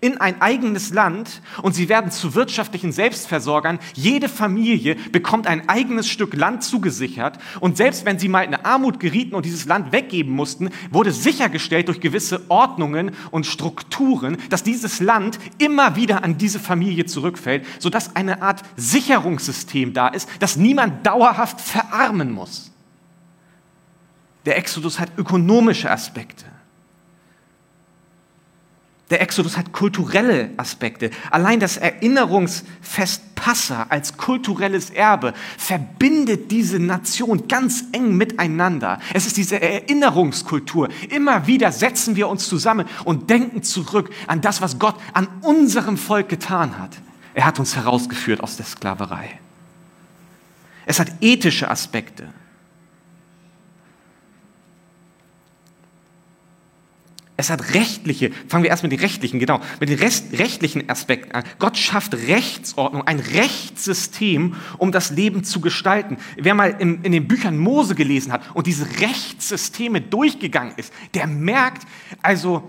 in 0.01 0.21
ein 0.21 0.41
eigenes 0.41 0.91
Land 0.91 1.43
und 1.63 1.75
sie 1.75 1.89
werden 1.89 2.11
zu 2.11 2.35
wirtschaftlichen 2.35 2.93
Selbstversorgern. 2.93 3.79
Jede 3.95 4.29
Familie 4.29 4.97
bekommt 5.13 5.47
ein 5.47 5.69
eigenes 5.69 6.09
Stück 6.09 6.35
Land 6.35 6.63
zugesichert 6.63 7.39
und 7.61 7.77
selbst 7.77 8.05
wenn 8.05 8.19
sie 8.19 8.29
mal 8.29 8.43
in 8.43 8.55
Armut 8.55 9.01
gerieten 9.01 9.35
und 9.35 9.45
dieses 9.45 9.67
Land 9.67 9.93
weggeben 9.93 10.33
mussten, 10.33 10.71
wurde 10.91 11.13
sichergestellt 11.13 11.89
durch 11.89 12.01
gewisse 12.01 12.43
Ordnungen 12.49 13.13
und 13.31 13.47
Strukturen, 13.47 14.37
dass 14.51 14.63
dieses 14.63 15.01
Land 15.01 15.39
immer 15.59 15.97
wieder 15.97 16.25
an 16.25 16.39
diese 16.39 16.61
Familie 16.61 17.07
zurückfällt, 17.07 17.65
sodass 17.79 18.17
eine 18.17 18.43
Art 18.43 18.63
Sicherungssystem 18.77 19.93
da 19.93 20.09
ist, 20.09 20.29
dass 20.41 20.57
niemand 20.57 21.07
dauerhaft 21.07 21.61
verarmen 21.61 22.31
muss. 22.31 22.73
Der 24.47 24.57
Exodus 24.57 24.99
hat 24.99 25.11
ökonomische 25.19 25.91
Aspekte. 25.91 26.47
Der 29.11 29.23
Exodus 29.23 29.57
hat 29.57 29.73
kulturelle 29.73 30.51
Aspekte. 30.59 31.11
Allein 31.31 31.61
das 31.61 31.79
Erinnerungsfest 31.79 33.23
Passa 33.39 33.87
als 33.89 34.17
kulturelles 34.17 34.91
Erbe 34.91 35.33
verbindet 35.57 36.51
diese 36.51 36.79
Nation 36.81 37.47
ganz 37.47 37.85
eng 37.93 38.17
miteinander. 38.17 38.99
Es 39.15 39.27
ist 39.27 39.37
diese 39.37 39.63
Erinnerungskultur. 39.63 40.89
Immer 41.09 41.47
wieder 41.47 41.71
setzen 41.71 42.17
wir 42.17 42.29
uns 42.29 42.49
zusammen 42.49 42.87
und 43.05 43.31
denken 43.31 43.63
zurück 43.63 44.11
an 44.27 44.41
das, 44.41 44.61
was 44.61 44.79
Gott 44.79 44.97
an 45.13 45.29
unserem 45.43 45.97
Volk 45.97 46.29
getan 46.29 46.79
hat. 46.79 46.97
Er 47.33 47.47
hat 47.47 47.61
uns 47.61 47.77
herausgeführt 47.77 48.43
aus 48.43 48.57
der 48.57 48.67
Sklaverei. 48.67 49.39
Es 50.85 50.99
hat 50.99 51.13
ethische 51.21 51.71
Aspekte. 51.71 52.29
Es 57.41 57.51
hat 57.51 57.73
rechtliche, 57.75 58.33
fangen 58.49 58.65
wir 58.65 58.71
erst 58.71 58.83
mit 58.83 58.91
den 58.91 58.99
rechtlichen, 58.99 59.39
genau, 59.39 59.61
mit 59.79 59.89
den 59.89 60.01
Rest, 60.01 60.33
rechtlichen 60.33 60.91
Aspekten 60.91 61.31
an. 61.31 61.45
Gott 61.61 61.79
schafft 61.79 62.13
Rechtsordnung, 62.13 63.07
ein 63.07 63.21
Rechtssystem, 63.21 64.57
um 64.77 64.91
das 64.91 65.11
Leben 65.11 65.45
zu 65.45 65.61
gestalten. 65.61 66.17
Wer 66.37 66.55
mal 66.55 66.75
in, 66.81 67.05
in 67.05 67.13
den 67.13 67.29
Büchern 67.29 67.57
Mose 67.57 67.95
gelesen 67.95 68.33
hat 68.33 68.43
und 68.55 68.67
diese 68.67 68.87
Rechtssysteme 69.01 70.01
durchgegangen 70.01 70.73
ist, 70.77 70.93
der 71.15 71.29
merkt, 71.29 71.87
also 72.23 72.69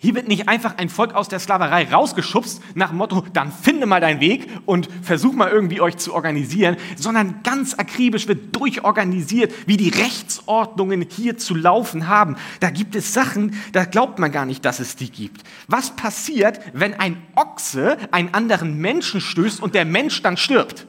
hier 0.00 0.14
wird 0.14 0.28
nicht 0.28 0.48
einfach 0.48 0.76
ein 0.76 0.88
Volk 0.88 1.14
aus 1.14 1.28
der 1.28 1.38
Sklaverei 1.38 1.88
rausgeschubst 1.90 2.62
nach 2.74 2.90
dem 2.90 2.98
Motto, 2.98 3.24
dann 3.32 3.52
finde 3.52 3.86
mal 3.86 4.00
deinen 4.00 4.20
Weg 4.20 4.48
und 4.66 4.88
versuch 5.02 5.32
mal 5.32 5.50
irgendwie 5.50 5.80
euch 5.80 5.96
zu 5.96 6.14
organisieren, 6.14 6.76
sondern 6.96 7.42
ganz 7.42 7.74
akribisch 7.74 8.28
wird 8.28 8.54
durchorganisiert, 8.54 9.52
wie 9.66 9.76
die 9.76 9.88
Rechtsordnungen 9.88 11.06
hier 11.10 11.36
zu 11.36 11.54
laufen 11.54 12.08
haben. 12.08 12.36
Da 12.60 12.70
gibt 12.70 12.94
es 12.94 13.12
Sachen, 13.12 13.54
da 13.72 13.84
glaubt 13.84 14.18
man 14.18 14.32
gar 14.32 14.46
nicht, 14.46 14.64
dass 14.64 14.80
es 14.80 14.96
die 14.96 15.10
gibt. 15.10 15.42
Was 15.66 15.96
passiert, 15.96 16.60
wenn 16.72 16.94
ein 16.94 17.16
Ochse 17.34 17.96
einen 18.10 18.34
anderen 18.34 18.78
Menschen 18.78 19.20
stößt 19.20 19.60
und 19.62 19.74
der 19.74 19.84
Mensch 19.84 20.22
dann 20.22 20.36
stirbt? 20.36 20.86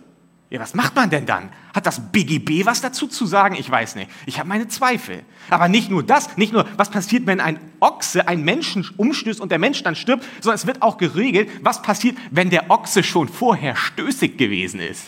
Ja, 0.52 0.60
was 0.60 0.74
macht 0.74 0.96
man 0.96 1.12
denn 1.12 1.28
dann? 1.28 1.50
Hat 1.76 1.86
das 1.86 2.12
BGB 2.12 2.66
was 2.66 2.82
dazu 2.82 3.06
zu 3.06 3.28
sagen? 3.28 3.56
Ich 3.56 3.70
weiß 3.70 3.96
nicht. 3.96 4.10
Ich 4.26 4.40
habe 4.40 4.50
meine 4.50 4.68
Zweifel. 4.68 5.22
Aber 5.52 5.68
nicht 5.68 5.92
nur 5.92 6.02
das, 6.02 6.38
nicht 6.38 6.54
nur, 6.54 6.66
was 6.76 6.90
passiert, 6.90 7.28
wenn 7.28 7.40
ein 7.40 7.60
Ochse 7.80 8.28
einen 8.28 8.44
Menschen 8.44 8.90
umstößt 8.98 9.40
und 9.40 9.52
der 9.52 9.60
Mensch 9.60 9.84
dann 9.84 9.96
stirbt, 9.96 10.26
sondern 10.42 10.56
es 10.56 10.66
wird 10.66 10.82
auch 10.82 10.98
geregelt, 10.98 11.50
was 11.62 11.84
passiert, 11.84 12.18
wenn 12.32 12.50
der 12.50 12.72
Ochse 12.72 13.04
schon 13.04 13.30
vorher 13.30 13.76
stößig 13.76 14.38
gewesen 14.38 14.80
ist. 14.80 15.04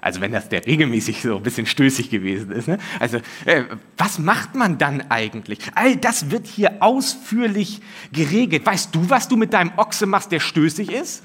Also 0.00 0.22
wenn 0.22 0.32
das 0.32 0.48
der 0.48 0.64
regelmäßig 0.66 1.20
so 1.20 1.36
ein 1.36 1.42
bisschen 1.42 1.66
stößig 1.66 2.08
gewesen 2.08 2.50
ist. 2.50 2.66
Ne? 2.66 2.78
Also 2.98 3.18
äh, 3.44 3.64
was 3.98 4.18
macht 4.18 4.54
man 4.54 4.78
dann 4.78 5.02
eigentlich? 5.10 5.58
All 5.74 5.96
das 5.96 6.30
wird 6.30 6.46
hier 6.46 6.78
ausführlich 6.80 7.80
geregelt. 8.10 8.64
Weißt 8.64 8.94
du, 8.94 9.10
was 9.10 9.28
du 9.28 9.36
mit 9.36 9.52
deinem 9.52 9.72
Ochse 9.76 10.06
machst, 10.06 10.32
der 10.32 10.40
stößig 10.40 10.90
ist? 10.90 11.22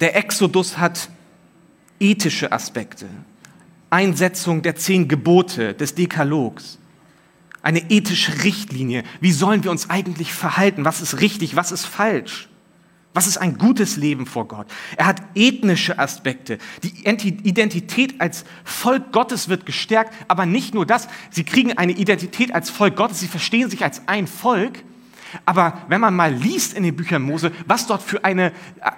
Der 0.00 0.16
Exodus 0.16 0.78
hat 0.78 1.08
ethische 1.98 2.52
Aspekte. 2.52 3.06
Einsetzung 3.90 4.62
der 4.62 4.76
zehn 4.76 5.08
Gebote 5.08 5.74
des 5.74 5.94
Dekalogs. 5.94 6.78
Eine 7.62 7.90
ethische 7.90 8.44
Richtlinie. 8.44 9.02
Wie 9.20 9.32
sollen 9.32 9.64
wir 9.64 9.70
uns 9.70 9.90
eigentlich 9.90 10.32
verhalten? 10.32 10.84
Was 10.84 11.00
ist 11.00 11.20
richtig? 11.20 11.56
Was 11.56 11.72
ist 11.72 11.86
falsch? 11.86 12.48
Was 13.14 13.26
ist 13.26 13.38
ein 13.38 13.58
gutes 13.58 13.96
Leben 13.96 14.26
vor 14.26 14.46
Gott? 14.46 14.68
Er 14.96 15.06
hat 15.06 15.22
ethnische 15.34 15.98
Aspekte. 15.98 16.58
Die 16.84 17.04
Identität 17.04 18.20
als 18.20 18.44
Volk 18.62 19.10
Gottes 19.10 19.48
wird 19.48 19.66
gestärkt, 19.66 20.14
aber 20.28 20.46
nicht 20.46 20.74
nur 20.74 20.86
das. 20.86 21.08
Sie 21.30 21.42
kriegen 21.42 21.72
eine 21.72 21.92
Identität 21.92 22.54
als 22.54 22.70
Volk 22.70 22.94
Gottes. 22.94 23.18
Sie 23.18 23.26
verstehen 23.26 23.70
sich 23.70 23.82
als 23.82 24.06
ein 24.06 24.28
Volk. 24.28 24.84
Aber 25.44 25.82
wenn 25.88 26.00
man 26.00 26.14
mal 26.14 26.32
liest 26.32 26.74
in 26.74 26.82
den 26.82 26.96
Büchern 26.96 27.22
Mose, 27.22 27.52
was 27.66 27.86
dort 27.86 28.02
für 28.02 28.24
eine, 28.24 28.52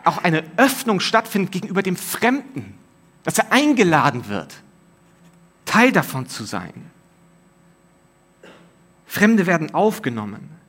auch 0.04 0.18
eine 0.18 0.44
Öffnung 0.56 1.00
stattfindet 1.00 1.52
gegenüber 1.52 1.82
dem 1.82 1.96
Fremden, 1.96 2.74
dass 3.24 3.38
er 3.38 3.52
eingeladen 3.52 4.28
wird, 4.28 4.62
Teil 5.64 5.92
davon 5.92 6.28
zu 6.28 6.44
sein. 6.44 6.90
Fremde 9.06 9.46
werden 9.46 9.74
aufgenommen 9.74 10.59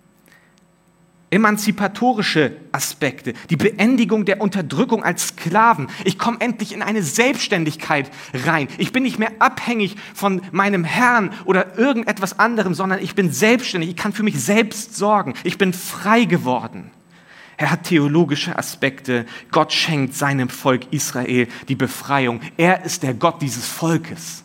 emanzipatorische 1.31 2.57
Aspekte, 2.71 3.33
die 3.49 3.55
Beendigung 3.55 4.25
der 4.25 4.41
Unterdrückung 4.41 5.03
als 5.03 5.29
Sklaven. 5.29 5.87
Ich 6.03 6.19
komme 6.19 6.37
endlich 6.41 6.73
in 6.73 6.81
eine 6.81 7.01
Selbstständigkeit 7.01 8.11
rein. 8.45 8.67
Ich 8.77 8.91
bin 8.91 9.03
nicht 9.03 9.17
mehr 9.17 9.31
abhängig 9.39 9.95
von 10.13 10.41
meinem 10.51 10.83
Herrn 10.83 11.31
oder 11.45 11.79
irgendetwas 11.79 12.37
anderem, 12.37 12.73
sondern 12.73 12.99
ich 13.01 13.15
bin 13.15 13.31
selbstständig. 13.31 13.91
Ich 13.91 13.95
kann 13.95 14.13
für 14.13 14.23
mich 14.23 14.39
selbst 14.39 14.95
sorgen. 14.95 15.33
Ich 15.43 15.57
bin 15.57 15.73
frei 15.73 16.25
geworden. 16.25 16.91
Er 17.55 17.71
hat 17.71 17.83
theologische 17.83 18.57
Aspekte. 18.57 19.25
Gott 19.51 19.71
schenkt 19.71 20.15
seinem 20.15 20.49
Volk 20.49 20.91
Israel 20.91 21.47
die 21.69 21.75
Befreiung. 21.75 22.41
Er 22.57 22.83
ist 22.83 23.03
der 23.03 23.13
Gott 23.13 23.41
dieses 23.41 23.67
Volkes. 23.67 24.43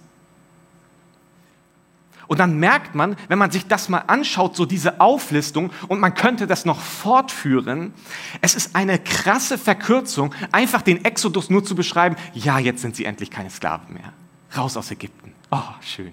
Und 2.29 2.41
dann 2.41 2.59
merkt 2.59 2.95
man, 2.95 3.17
wenn 3.29 3.39
man 3.39 3.51
sich 3.51 3.67
das 3.67 3.89
mal 3.89 4.01
anschaut, 4.07 4.57
so 4.57 4.67
diese 4.67 5.01
Auflistung, 5.01 5.71
und 5.89 6.01
man 6.01 6.15
könnte 6.15 6.47
das 6.47 6.65
noch 6.65 6.81
fortführen, 6.81 7.95
es 8.41 8.55
ist 8.55 8.75
eine 8.75 8.99
krasse 8.99 9.59
Verkürzung, 9.59 10.35
einfach 10.53 10.83
den 10.83 11.05
Exodus 11.05 11.51
nur 11.51 11.65
zu 11.65 11.75
beschreiben, 11.75 12.17
ja, 12.35 12.59
jetzt 12.59 12.83
sind 12.83 12.97
sie 12.97 13.05
endlich 13.05 13.31
keine 13.31 13.51
Sklaven 13.51 13.95
mehr. 13.95 14.13
Raus 14.57 14.77
aus 14.77 14.91
Ägypten. 14.91 15.33
Oh, 15.51 15.63
schön. 15.81 16.13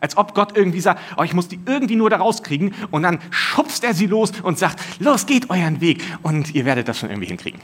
Als 0.00 0.16
ob 0.16 0.34
Gott 0.34 0.56
irgendwie 0.56 0.80
sagt, 0.80 1.00
oh, 1.16 1.22
ich 1.22 1.32
muss 1.32 1.48
die 1.48 1.58
irgendwie 1.64 1.96
nur 1.96 2.10
da 2.10 2.18
rauskriegen 2.18 2.74
und 2.90 3.02
dann 3.02 3.18
schubst 3.30 3.82
er 3.82 3.94
sie 3.94 4.06
los 4.06 4.32
und 4.42 4.58
sagt, 4.58 4.80
los, 5.00 5.24
geht 5.24 5.48
euren 5.48 5.80
Weg 5.80 6.02
und 6.22 6.54
ihr 6.54 6.66
werdet 6.66 6.88
das 6.88 6.98
schon 6.98 7.08
irgendwie 7.08 7.28
hinkriegen. 7.28 7.60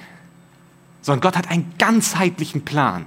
Sondern 1.02 1.20
Gott 1.20 1.36
hat 1.36 1.50
einen 1.50 1.74
ganzheitlichen 1.78 2.64
Plan. 2.64 3.06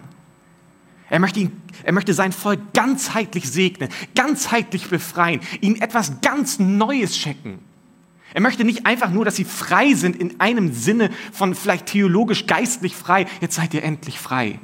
Er 1.10 1.20
möchte, 1.20 1.40
ihn, 1.40 1.62
er 1.84 1.94
möchte 1.94 2.14
sein 2.14 2.32
Volk 2.32 2.74
ganzheitlich 2.74 3.50
segnen, 3.50 3.90
ganzheitlich 4.16 4.90
befreien, 4.90 5.40
ihnen 5.62 5.80
etwas 5.82 6.22
ganz 6.22 6.58
Neues 6.60 7.18
schenken. 7.18 7.60
Er 8.34 8.42
möchte 8.42 8.66
nicht 8.66 8.86
einfach 8.86 9.12
nur, 9.12 9.24
dass 9.24 9.38
sie 9.38 9.46
frei 9.46 9.94
sind 9.94 10.16
in 10.16 10.40
einem 10.42 10.74
Sinne 10.74 11.10
von 11.32 11.56
vielleicht 11.56 11.86
theologisch 11.86 12.48
geistlich 12.48 12.96
frei, 12.96 13.28
jetzt 13.40 13.56
seid 13.56 13.74
ihr 13.74 13.84
endlich 13.84 14.20
frei. 14.20 14.60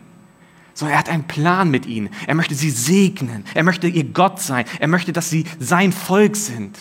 Sondern 0.74 0.96
er 0.96 1.00
hat 1.00 1.10
einen 1.10 1.24
Plan 1.24 1.70
mit 1.70 1.86
ihnen. 1.86 2.10
Er 2.28 2.36
möchte 2.36 2.56
sie 2.56 2.70
segnen. 2.70 3.46
Er 3.54 3.64
möchte 3.64 3.88
ihr 3.88 4.04
Gott 4.06 4.42
sein. 4.42 4.66
Er 4.80 4.88
möchte, 4.88 5.14
dass 5.14 5.30
sie 5.30 5.46
sein 5.60 5.92
Volk 5.92 6.36
sind. 6.36 6.78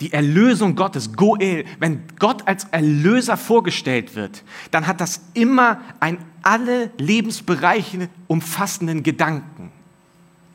Die 0.00 0.12
Erlösung 0.12 0.76
Gottes, 0.76 1.12
Goel, 1.12 1.64
wenn 1.78 2.02
Gott 2.18 2.48
als 2.48 2.64
Erlöser 2.64 3.36
vorgestellt 3.36 4.16
wird, 4.16 4.42
dann 4.70 4.86
hat 4.86 5.00
das 5.00 5.20
immer 5.34 5.80
einen 6.00 6.18
alle 6.42 6.90
Lebensbereiche 6.96 8.08
umfassenden 8.26 9.02
Gedanken. 9.02 9.70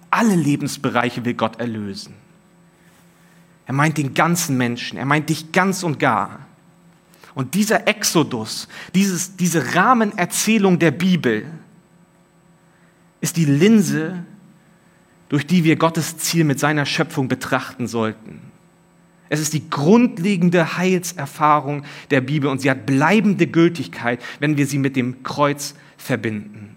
Alle 0.09 0.35
Lebensbereiche 0.35 1.25
will 1.25 1.35
Gott 1.35 1.59
erlösen. 1.59 2.15
Er 3.67 3.73
meint 3.73 3.97
den 3.97 4.13
ganzen 4.13 4.57
Menschen, 4.57 4.97
er 4.97 5.05
meint 5.05 5.29
dich 5.29 5.51
ganz 5.51 5.83
und 5.83 5.99
gar. 5.99 6.39
Und 7.35 7.53
dieser 7.53 7.87
Exodus, 7.87 8.67
dieses, 8.93 9.35
diese 9.35 9.75
Rahmenerzählung 9.75 10.79
der 10.79 10.91
Bibel, 10.91 11.45
ist 13.21 13.37
die 13.37 13.45
Linse, 13.45 14.23
durch 15.29 15.45
die 15.45 15.63
wir 15.63 15.75
Gottes 15.75 16.17
Ziel 16.17 16.45
mit 16.45 16.59
seiner 16.59 16.85
Schöpfung 16.85 17.27
betrachten 17.27 17.87
sollten. 17.87 18.39
Es 19.29 19.39
ist 19.39 19.53
die 19.53 19.69
grundlegende 19.69 20.77
Heilserfahrung 20.77 21.83
der 22.11 22.21
Bibel 22.21 22.49
und 22.49 22.61
sie 22.61 22.69
hat 22.69 22.85
bleibende 22.85 23.47
Gültigkeit, 23.47 24.21
wenn 24.39 24.57
wir 24.57 24.67
sie 24.67 24.77
mit 24.77 24.95
dem 24.95 25.23
Kreuz 25.23 25.75
verbinden. 25.97 26.74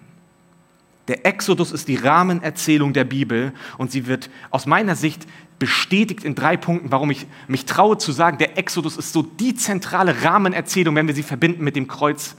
Der 1.09 1.25
Exodus 1.27 1.73
ist 1.73 1.89
die 1.89 1.97
Rahmenerzählung 1.97 2.93
der 2.93 3.05
Bibel 3.05 3.53
und 3.79 3.91
sie 3.91 4.07
wird 4.07 4.31
aus 4.51 4.67
meiner 4.67 4.95
Sicht 4.95 5.27
bestätigt 5.59 6.23
in 6.23 6.35
drei 6.35 6.57
Punkten, 6.57 6.93
warum 6.93 7.11
ich 7.11 7.27
mich 7.49 7.65
traue 7.65 7.99
zu 7.99 8.13
sagen, 8.13 8.39
der 8.39 8.59
Exodus 8.59 8.97
ist 8.97 9.13
so 9.13 9.23
die 9.23 9.55
zentrale 9.55 10.23
Rahmenerzählung, 10.23 10.95
wenn 10.95 11.09
wir 11.09 11.15
sie 11.15 11.23
verbinden 11.23 11.65
mit 11.65 11.75
dem 11.75 11.89
Kreuz. 11.89 12.37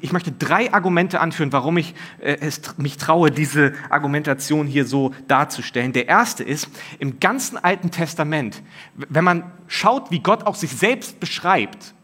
Ich 0.00 0.12
möchte 0.12 0.32
drei 0.32 0.72
Argumente 0.72 1.20
anführen, 1.20 1.52
warum 1.52 1.76
ich 1.76 1.94
äh, 2.20 2.38
es, 2.40 2.60
mich 2.78 2.96
traue, 2.96 3.30
diese 3.30 3.74
Argumentation 3.90 4.66
hier 4.66 4.86
so 4.86 5.12
darzustellen. 5.28 5.92
Der 5.92 6.08
erste 6.08 6.42
ist, 6.42 6.68
im 6.98 7.20
ganzen 7.20 7.58
Alten 7.58 7.90
Testament, 7.90 8.62
wenn 8.94 9.24
man 9.24 9.52
schaut, 9.66 10.10
wie 10.10 10.20
Gott 10.20 10.46
auch 10.46 10.54
sich 10.54 10.70
selbst 10.70 11.20
beschreibt, 11.20 11.94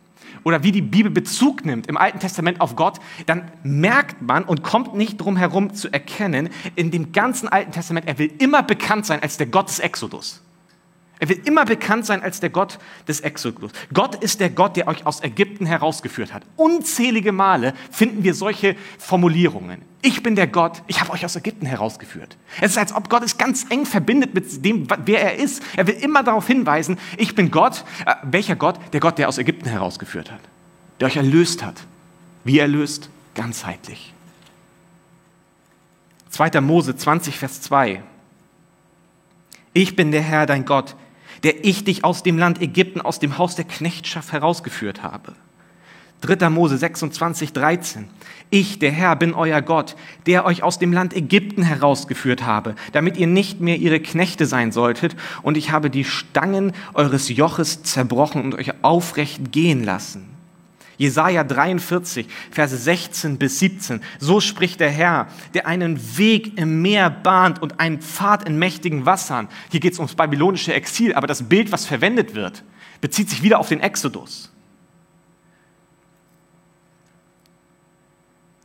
oder 0.49 0.63
wie 0.63 0.73
die 0.73 0.81
Bibel 0.81 1.13
Bezug 1.13 1.67
nimmt 1.67 1.87
im 1.89 1.99
Alten 1.99 2.21
Testament 2.21 2.63
auf 2.63 2.75
Gott, 2.75 3.01
dann 3.27 3.51
merkt 3.63 4.23
man 4.23 4.45
und 4.45 4.63
kommt 4.63 4.95
nicht 4.95 5.19
drum 5.19 5.37
herum 5.37 5.75
zu 5.75 5.93
erkennen, 5.93 6.49
in 6.75 6.91
dem 6.91 7.13
ganzen 7.13 7.49
Alten 7.49 7.71
Testament, 7.71 8.09
er 8.09 8.19
will 8.19 8.33
immer 8.39 8.63
bekannt 8.63 9.05
sein 9.05 9.21
als 9.21 9.37
der 9.37 9.47
Gott 9.47 9.69
des 9.69 9.79
Exodus. 9.79 10.41
Er 11.21 11.29
will 11.29 11.41
immer 11.45 11.65
bekannt 11.65 12.07
sein 12.07 12.23
als 12.23 12.41
der 12.41 12.51
Gott 12.51 12.79
des 13.09 13.21
Exodus. 13.21 13.73
Gott 13.93 14.15
ist 14.23 14.41
der 14.41 14.51
Gott, 14.51 14.77
der 14.77 14.87
euch 14.87 15.05
aus 15.05 15.23
Ägypten 15.23 15.67
herausgeführt 15.67 16.33
hat. 16.33 16.45
Unzählige 16.57 17.33
Male 17.33 17.75
finden 17.91 18.23
wir 18.23 18.35
solche 18.35 18.77
Formulierungen. 18.99 19.83
Ich 20.01 20.23
bin 20.23 20.37
der 20.37 20.47
Gott, 20.47 20.83
ich 20.87 21.01
habe 21.01 21.11
euch 21.11 21.25
aus 21.25 21.35
Ägypten 21.35 21.67
herausgeführt. 21.67 22.37
Es 22.61 22.73
ist, 22.73 22.79
als 22.79 22.93
ob 22.93 23.11
Gott 23.11 23.25
es 23.25 23.37
ganz 23.37 23.67
eng 23.69 23.85
verbindet 23.85 24.33
mit 24.33 24.65
dem, 24.65 24.87
wer 25.05 25.23
er 25.23 25.37
ist. 25.37 25.61
Er 25.77 25.89
will 25.89 25.95
immer 25.95 26.23
darauf 26.23 26.47
hinweisen, 26.47 26.99
ich 27.17 27.35
bin 27.35 27.51
Gott. 27.51 27.85
Äh, 28.07 28.15
welcher 28.23 28.55
Gott? 28.55 28.79
Der 28.93 29.01
Gott, 29.01 29.19
der 29.19 29.29
aus 29.29 29.39
Ägypten 29.39 29.69
herausgeführt 29.69 30.31
hat. 30.31 30.41
Der 31.01 31.09
euch 31.09 31.17
erlöst 31.17 31.65
hat. 31.65 31.83
Wie 32.45 32.61
erlöst? 32.61 33.11
Ganzheitlich. 33.35 34.15
2. 36.31 36.61
Mose 36.61 36.97
20, 36.97 37.37
Vers 37.37 37.61
2. 37.63 38.03
Ich 39.73 39.97
bin 39.97 40.13
der 40.13 40.23
Herr, 40.23 40.47
dein 40.47 40.65
Gott, 40.65 40.95
der 41.43 41.65
ich 41.65 41.85
dich 41.85 42.05
aus 42.05 42.23
dem 42.23 42.39
Land 42.39 42.61
Ägypten, 42.61 43.01
aus 43.01 43.19
dem 43.19 43.39
Haus 43.39 43.57
der 43.57 43.65
Knechtschaft 43.65 44.33
herausgeführt 44.33 45.03
habe. 45.03 45.35
3. 46.21 46.51
Mose 46.51 46.77
26, 46.79 47.53
13. 47.53 48.09
Ich, 48.51 48.79
der 48.79 48.91
Herr, 48.91 49.15
bin 49.15 49.35
euer 49.35 49.63
Gott, 49.63 49.95
der 50.27 50.45
euch 50.45 50.63
aus 50.63 50.79
dem 50.79 50.93
Land 50.93 51.15
Ägypten 51.15 51.63
herausgeführt 51.63 52.45
habe, 52.45 52.75
damit 52.93 53.17
ihr 53.17 53.29
nicht 53.29 53.61
mehr 53.61 53.77
ihre 53.77 54.01
Knechte 54.01 54.47
sein 54.47 54.73
solltet, 54.73 55.15
und 55.43 55.57
ich 55.57 55.71
habe 55.71 55.91
die 55.91 56.05
Stangen 56.05 56.73
eures 56.95 57.29
Joches 57.29 57.83
zerbrochen 57.85 58.43
und 58.43 58.55
euch 58.57 58.73
aufrecht 58.83 59.53
gehen 59.53 59.85
lassen. 59.85 60.38
Jesaja 60.99 61.45
43, 61.45 62.27
Verse 62.51 62.77
16 62.77 63.39
bis 63.39 63.61
17. 63.61 64.03
So 64.19 64.41
spricht 64.41 64.81
der 64.81 64.91
Herr, 64.91 65.29
der 65.55 65.67
einen 65.67 66.19
Weg 66.19 66.59
im 66.59 66.83
Meer 66.83 67.09
bahnt 67.09 67.63
und 67.63 67.79
einen 67.81 68.01
Pfad 68.03 68.47
in 68.47 68.59
mächtigen 68.59 69.07
Wassern. 69.07 69.49
Hier 69.71 69.81
geht 69.81 69.93
es 69.93 70.01
ums 70.01 70.17
babylonische 70.17 70.75
Exil, 70.75 71.15
aber 71.15 71.29
das 71.29 71.49
Bild, 71.49 71.71
was 71.71 71.87
verwendet 71.87 72.35
wird, 72.35 72.65
bezieht 73.01 73.31
sich 73.31 73.43
wieder 73.45 73.61
auf 73.61 73.69
den 73.69 73.81
Exodus. 73.81 74.53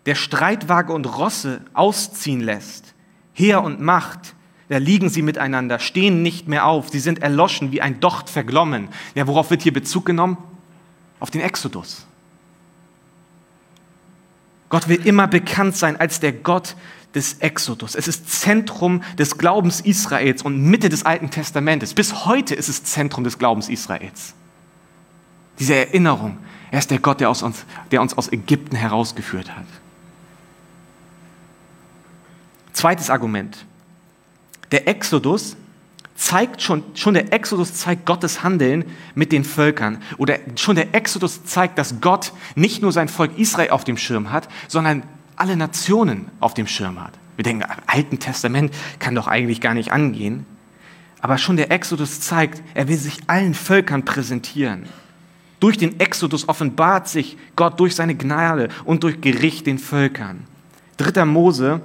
Der 0.08 0.16
Streitwaage 0.16 0.92
und 0.92 1.06
Rosse 1.06 1.62
ausziehen 1.74 2.42
lässt, 2.42 2.94
Heer 3.34 3.64
und 3.64 3.80
Macht, 3.80 4.36
da 4.70 4.78
liegen 4.78 5.10
sie 5.10 5.22
miteinander, 5.22 5.78
stehen 5.78 6.24
nicht 6.24 6.48
mehr 6.48 6.66
auf, 6.66 6.90
sie 6.90 7.00
sind 7.00 7.22
erloschen 7.22 7.72
wie 7.72 7.82
ein 7.82 8.00
Docht 8.00 8.30
verglommen. 8.30 8.90
Ja, 9.14 9.28
worauf 9.28 9.52
wird 9.52 9.62
hier 9.62 9.72
Bezug 9.72 10.06
genommen? 10.06 10.38
Auf 11.20 11.30
den 11.30 11.42
Exodus. 11.42 12.08
Gott 14.74 14.88
will 14.88 15.06
immer 15.06 15.28
bekannt 15.28 15.78
sein 15.78 16.00
als 16.00 16.20
der 16.20 16.32
Gott 16.32 16.76
des 17.14 17.36
Exodus. 17.36 17.94
Es 17.94 18.08
ist 18.08 18.28
Zentrum 18.28 19.04
des 19.20 19.38
Glaubens 19.38 19.82
Israels 19.82 20.42
und 20.42 20.64
Mitte 20.64 20.90
des 20.90 21.06
Alten 21.06 21.30
Testamentes. 21.30 21.94
Bis 21.94 22.26
heute 22.26 22.56
ist 22.56 22.70
es 22.70 22.84
Zentrum 22.84 23.24
des 23.24 23.38
Glaubens 23.38 23.70
Israels. 23.70 24.34
Diese 25.60 25.76
Erinnerung, 25.76 26.40
er 26.72 26.80
ist 26.80 26.90
der 26.90 26.98
Gott, 26.98 27.20
der, 27.20 27.30
aus 27.30 27.44
uns, 27.44 27.66
der 27.92 28.02
uns 28.02 28.18
aus 28.18 28.32
Ägypten 28.32 28.76
herausgeführt 28.76 29.56
hat. 29.56 29.68
Zweites 32.72 33.12
Argument. 33.12 33.68
Der 34.72 34.88
Exodus 34.88 35.56
zeigt 36.16 36.62
schon, 36.62 36.84
schon 36.94 37.14
der 37.16 37.34
Exodus 37.34 37.74
zeigt 37.74 38.06
Gottes 38.06 38.44
Handeln 38.44 38.86
mit 39.16 39.32
den 39.32 39.44
Völkern. 39.44 40.02
Oder 40.18 40.38
schon 40.56 40.76
der 40.76 40.94
Exodus 40.94 41.44
zeigt, 41.44 41.78
dass 41.78 42.02
Gott 42.02 42.34
nicht 42.56 42.82
nur 42.82 42.92
sein 42.92 43.08
Volk 43.08 43.38
Israel 43.38 43.72
auf 43.72 43.84
dem 43.84 43.98
Schirm 43.98 44.32
hat, 44.32 44.48
sondern 44.68 45.04
alle 45.36 45.58
Nationen 45.58 46.30
auf 46.40 46.54
dem 46.54 46.68
Schirm 46.68 47.02
hat. 47.02 47.14
Wir 47.36 47.44
denken, 47.44 47.64
im 47.64 47.84
Alten 47.88 48.20
Testament 48.20 48.74
kann 49.00 49.16
doch 49.16 49.28
eigentlich 49.28 49.62
gar 49.62 49.74
nicht 49.74 49.92
angehen. 49.92 50.46
Aber 51.20 51.38
schon 51.38 51.58
der 51.58 51.72
Exodus 51.72 52.20
zeigt, 52.22 52.62
er 52.74 52.88
will 52.88 52.98
sich 52.98 53.20
allen 53.28 53.54
Völkern 53.54 54.06
präsentieren. 54.06 54.84
Durch 55.60 55.78
den 55.78 56.00
Exodus 56.00 56.50
offenbart 56.50 57.08
sich 57.08 57.38
Gott 57.56 57.80
durch 57.80 57.96
seine 57.96 58.16
Gnade 58.16 58.68
und 58.84 59.04
durch 59.04 59.22
Gericht 59.22 59.66
den 59.66 59.80
Völkern. 59.80 60.46
3. 60.98 61.24
Mose 61.26 61.82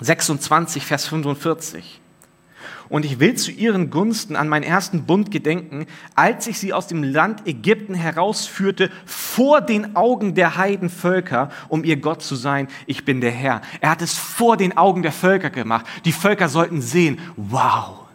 26, 0.00 0.86
Vers 0.86 1.06
45. 1.06 2.00
Und 2.88 3.04
ich 3.04 3.18
will 3.18 3.34
zu 3.34 3.50
ihren 3.50 3.90
Gunsten 3.90 4.36
an 4.36 4.48
meinen 4.48 4.62
ersten 4.62 5.04
Bund 5.04 5.30
gedenken, 5.30 5.86
als 6.14 6.46
ich 6.46 6.58
sie 6.58 6.72
aus 6.72 6.86
dem 6.86 7.02
Land 7.02 7.46
Ägypten 7.46 7.94
herausführte 7.94 8.90
vor 9.04 9.60
den 9.60 9.96
Augen 9.96 10.34
der 10.34 10.56
Heidenvölker, 10.56 11.50
um 11.68 11.84
ihr 11.84 11.96
Gott 11.96 12.22
zu 12.22 12.36
sein. 12.36 12.68
Ich 12.86 13.04
bin 13.04 13.20
der 13.20 13.32
Herr. 13.32 13.60
Er 13.80 13.90
hat 13.90 14.02
es 14.02 14.16
vor 14.16 14.56
den 14.56 14.76
Augen 14.76 15.02
der 15.02 15.12
Völker 15.12 15.50
gemacht. 15.50 15.86
Die 16.04 16.12
Völker 16.12 16.48
sollten 16.48 16.80
sehen, 16.80 17.18
wow, 17.36 18.06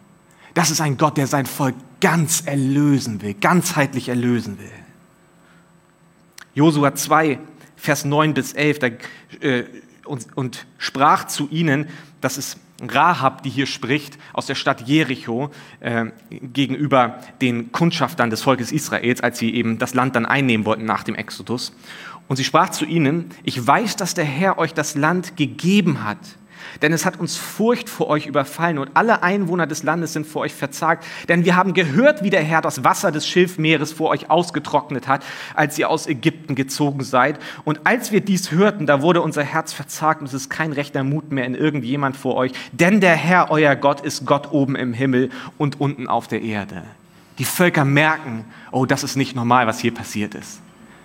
das 0.54 0.70
ist 0.70 0.80
ein 0.80 0.96
Gott, 0.96 1.16
der 1.16 1.26
sein 1.26 1.46
Volk 1.46 1.74
ganz 2.00 2.42
erlösen 2.46 3.22
will, 3.22 3.34
ganzheitlich 3.34 4.08
erlösen 4.08 4.58
will. 4.58 4.70
Josua 6.54 6.94
2, 6.94 7.38
Vers 7.76 8.04
9 8.04 8.34
bis 8.34 8.52
11, 8.52 8.78
da, 8.78 8.86
äh, 9.40 9.64
und, 10.04 10.26
und 10.34 10.66
sprach 10.78 11.26
zu 11.26 11.48
ihnen, 11.48 11.88
das 12.20 12.38
ist 12.38 12.58
Rahab, 12.88 13.42
die 13.42 13.50
hier 13.50 13.66
spricht, 13.66 14.18
aus 14.32 14.46
der 14.46 14.54
Stadt 14.54 14.82
Jericho 14.82 15.50
äh, 15.80 16.06
gegenüber 16.30 17.18
den 17.40 17.72
Kundschaftern 17.72 18.30
des 18.30 18.42
Volkes 18.42 18.72
Israels, 18.72 19.20
als 19.20 19.38
sie 19.38 19.54
eben 19.54 19.78
das 19.78 19.94
Land 19.94 20.16
dann 20.16 20.26
einnehmen 20.26 20.66
wollten 20.66 20.84
nach 20.84 21.04
dem 21.04 21.14
Exodus. 21.14 21.74
Und 22.28 22.36
sie 22.36 22.44
sprach 22.44 22.70
zu 22.70 22.84
ihnen, 22.84 23.30
ich 23.44 23.66
weiß, 23.66 23.96
dass 23.96 24.14
der 24.14 24.24
Herr 24.24 24.58
euch 24.58 24.74
das 24.74 24.94
Land 24.94 25.36
gegeben 25.36 26.04
hat 26.04 26.18
denn 26.80 26.92
es 26.92 27.04
hat 27.04 27.18
uns 27.18 27.36
Furcht 27.36 27.88
vor 27.88 28.08
euch 28.08 28.26
überfallen 28.26 28.78
und 28.78 28.90
alle 28.94 29.22
Einwohner 29.22 29.66
des 29.66 29.82
Landes 29.82 30.12
sind 30.12 30.26
vor 30.26 30.42
euch 30.42 30.54
verzagt. 30.54 31.04
Denn 31.28 31.44
wir 31.44 31.56
haben 31.56 31.74
gehört, 31.74 32.22
wie 32.22 32.30
der 32.30 32.42
Herr 32.42 32.60
das 32.60 32.84
Wasser 32.84 33.12
des 33.12 33.26
Schilfmeeres 33.26 33.92
vor 33.92 34.10
euch 34.10 34.30
ausgetrocknet 34.30 35.08
hat, 35.08 35.24
als 35.54 35.78
ihr 35.78 35.88
aus 35.88 36.06
Ägypten 36.06 36.54
gezogen 36.54 37.04
seid. 37.04 37.38
Und 37.64 37.80
als 37.84 38.12
wir 38.12 38.20
dies 38.20 38.50
hörten, 38.50 38.86
da 38.86 39.02
wurde 39.02 39.22
unser 39.22 39.42
Herz 39.42 39.72
verzagt 39.72 40.20
und 40.20 40.26
es 40.26 40.34
ist 40.34 40.50
kein 40.50 40.72
rechter 40.72 41.04
Mut 41.04 41.32
mehr 41.32 41.44
in 41.44 41.54
irgendjemand 41.54 42.16
vor 42.16 42.36
euch. 42.36 42.52
Denn 42.72 43.00
der 43.00 43.16
Herr, 43.16 43.50
euer 43.50 43.76
Gott, 43.76 44.00
ist 44.00 44.26
Gott 44.26 44.52
oben 44.52 44.76
im 44.76 44.92
Himmel 44.92 45.30
und 45.58 45.80
unten 45.80 46.08
auf 46.08 46.28
der 46.28 46.42
Erde. 46.42 46.82
Die 47.38 47.44
Völker 47.44 47.84
merken, 47.84 48.44
oh, 48.70 48.86
das 48.86 49.02
ist 49.02 49.16
nicht 49.16 49.34
normal, 49.34 49.66
was 49.66 49.80
hier 49.80 49.94
passiert 49.94 50.34
ist. 50.34 50.60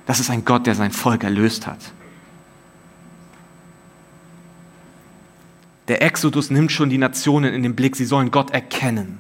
Das 0.06 0.20
ist 0.20 0.30
ein 0.30 0.46
Gott, 0.46 0.68
der 0.68 0.76
sein 0.76 0.92
Volk 0.92 1.24
erlöst 1.24 1.68
hat. 1.68 1.80
Der 5.88 6.02
Exodus 6.02 6.50
nimmt 6.50 6.72
schon 6.72 6.90
die 6.90 6.98
Nationen 6.98 7.54
in 7.54 7.64
den 7.64 7.76
Blick, 7.76 7.96
sie 7.96 8.06
sollen 8.06 8.32
Gott 8.32 8.52
erkennen. 8.52 9.20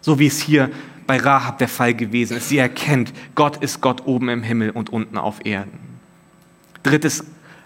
So 0.00 0.18
wie 0.18 0.26
es 0.26 0.40
hier 0.40 0.70
bei 1.06 1.18
Rahab 1.18 1.58
der 1.58 1.68
Fall 1.68 1.94
gewesen 1.94 2.36
ist. 2.36 2.48
Sie 2.48 2.58
erkennt, 2.58 3.12
Gott 3.34 3.58
ist 3.58 3.80
Gott 3.80 4.06
oben 4.06 4.28
im 4.28 4.42
Himmel 4.42 4.70
und 4.70 4.90
unten 4.90 5.18
auf 5.18 5.44
Erden. 5.44 5.78
Drittes 6.82 7.24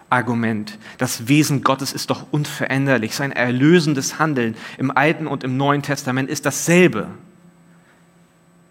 Argument. 0.09 0.77
Das 0.97 1.27
Wesen 1.27 1.63
Gottes 1.63 1.93
ist 1.93 2.09
doch 2.09 2.27
unveränderlich. 2.31 3.15
Sein 3.15 3.31
erlösendes 3.31 4.19
Handeln 4.19 4.55
im 4.77 4.91
Alten 4.91 5.27
und 5.27 5.43
im 5.43 5.57
Neuen 5.57 5.81
Testament 5.81 6.29
ist 6.29 6.45
dasselbe. 6.45 7.07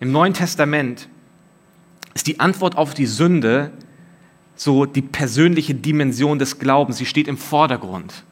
Im 0.00 0.12
Neuen 0.12 0.34
Testament 0.34 1.08
ist 2.14 2.26
die 2.26 2.40
Antwort 2.40 2.76
auf 2.76 2.94
die 2.94 3.06
Sünde 3.06 3.70
so 4.54 4.86
die 4.86 5.02
persönliche 5.02 5.74
Dimension 5.74 6.38
des 6.38 6.58
Glaubens. 6.58 6.96
Sie 6.96 7.06
steht 7.06 7.28
im 7.28 7.36
Vordergrund. 7.36 8.24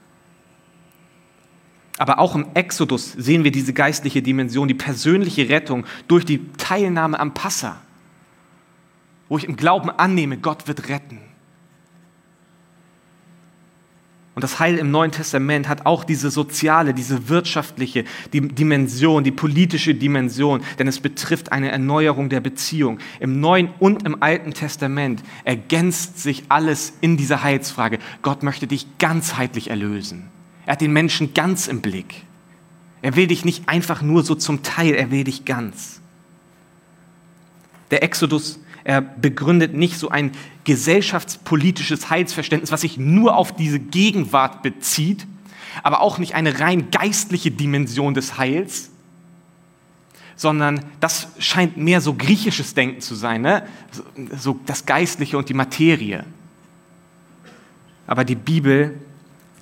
Aber 1.99 2.19
auch 2.19 2.35
im 2.35 2.47
Exodus 2.55 3.13
sehen 3.13 3.45
wir 3.45 3.53
diese 3.53 3.73
geistliche 3.73 4.21
Dimension, 4.21 4.67
die 4.67 4.75
persönliche 4.75 5.49
Rettung 5.49 5.85
durch 6.09 6.25
die 6.25 6.53
Teilnahme 6.59 7.19
am 7.21 7.35
Passa, 7.35 7.81
wo 9.29 9.39
ich 9.39 9.45
im 9.45 9.57
Glauben 9.57 9.91
annehme, 9.91 10.37
Gott 10.39 10.67
wird 10.67 10.89
retten. 10.89 11.21
Und 14.35 14.43
das 14.43 14.59
Heil 14.59 14.79
im 14.79 14.91
Neuen 14.91 15.13
Testament 15.13 15.69
hat 15.69 15.87
auch 15.87 16.03
diese 16.03 16.29
soziale, 16.29 16.93
diese 16.93 17.29
wirtschaftliche 17.29 18.05
Dimension, 18.33 19.23
die 19.23 19.31
politische 19.31 19.95
Dimension, 19.95 20.63
denn 20.81 20.89
es 20.89 20.99
betrifft 20.99 21.53
eine 21.53 21.71
Erneuerung 21.71 22.29
der 22.29 22.41
Beziehung. 22.41 22.99
Im 23.21 23.39
Neuen 23.39 23.69
und 23.79 24.05
im 24.05 24.21
Alten 24.25 24.53
Testament 24.53 25.23
ergänzt 25.45 26.19
sich 26.19 26.43
alles 26.49 26.95
in 27.01 27.17
dieser 27.17 27.45
Heilsfrage. 27.45 28.01
Gott 28.23 28.43
möchte 28.43 28.67
dich 28.67 28.99
ganzheitlich 28.99 29.71
erlösen. 29.71 30.31
Er 30.67 30.73
hat 30.73 30.81
den 30.81 30.93
Menschen 30.93 31.35
ganz 31.35 31.67
im 31.67 31.81
Blick. 31.81 32.23
Er 33.03 33.17
will 33.17 33.27
dich 33.27 33.45
nicht 33.45 33.69
einfach 33.69 34.03
nur 34.03 34.23
so 34.23 34.35
zum 34.35 34.63
Teil, 34.63 34.95
er 34.95 35.11
will 35.11 35.25
dich 35.25 35.45
ganz. 35.45 36.01
Der 37.91 38.03
Exodus 38.03 38.59
er 38.85 39.01
begründet 39.01 39.73
nicht 39.73 39.99
so 39.99 40.11
ein 40.11 40.33
gesellschaftspolitisches 40.65 42.11
Heilsverständnis, 42.11 42.71
was 42.71 42.83
sich 42.83 42.99
nur 42.99 43.37
auf 43.37 43.57
diese 43.57 43.81
Gegenwart 43.81 44.63
bezieht, 44.63 45.27
aber 45.83 46.03
auch 46.03 46.19
nicht 46.19 46.35
eine 46.35 46.61
rein 46.61 46.91
geistliche 46.91 47.51
Dimension 47.51 48.13
des 48.13 48.37
Heils, 48.37 48.91
sondern 50.37 50.85
das 51.01 51.29
scheint 51.39 51.79
mehr 51.79 52.03
so 52.03 52.15
griechisches 52.15 52.75
Denken 52.75 53.01
zu 53.01 53.15
sein, 53.15 53.41
ne? 53.41 53.67
so 54.37 54.61
das 54.67 54.85
Geistliche 54.85 55.39
und 55.39 55.49
die 55.49 55.55
Materie. 55.55 56.25
Aber 58.07 58.25
die 58.25 58.35
Bibel 58.35 59.01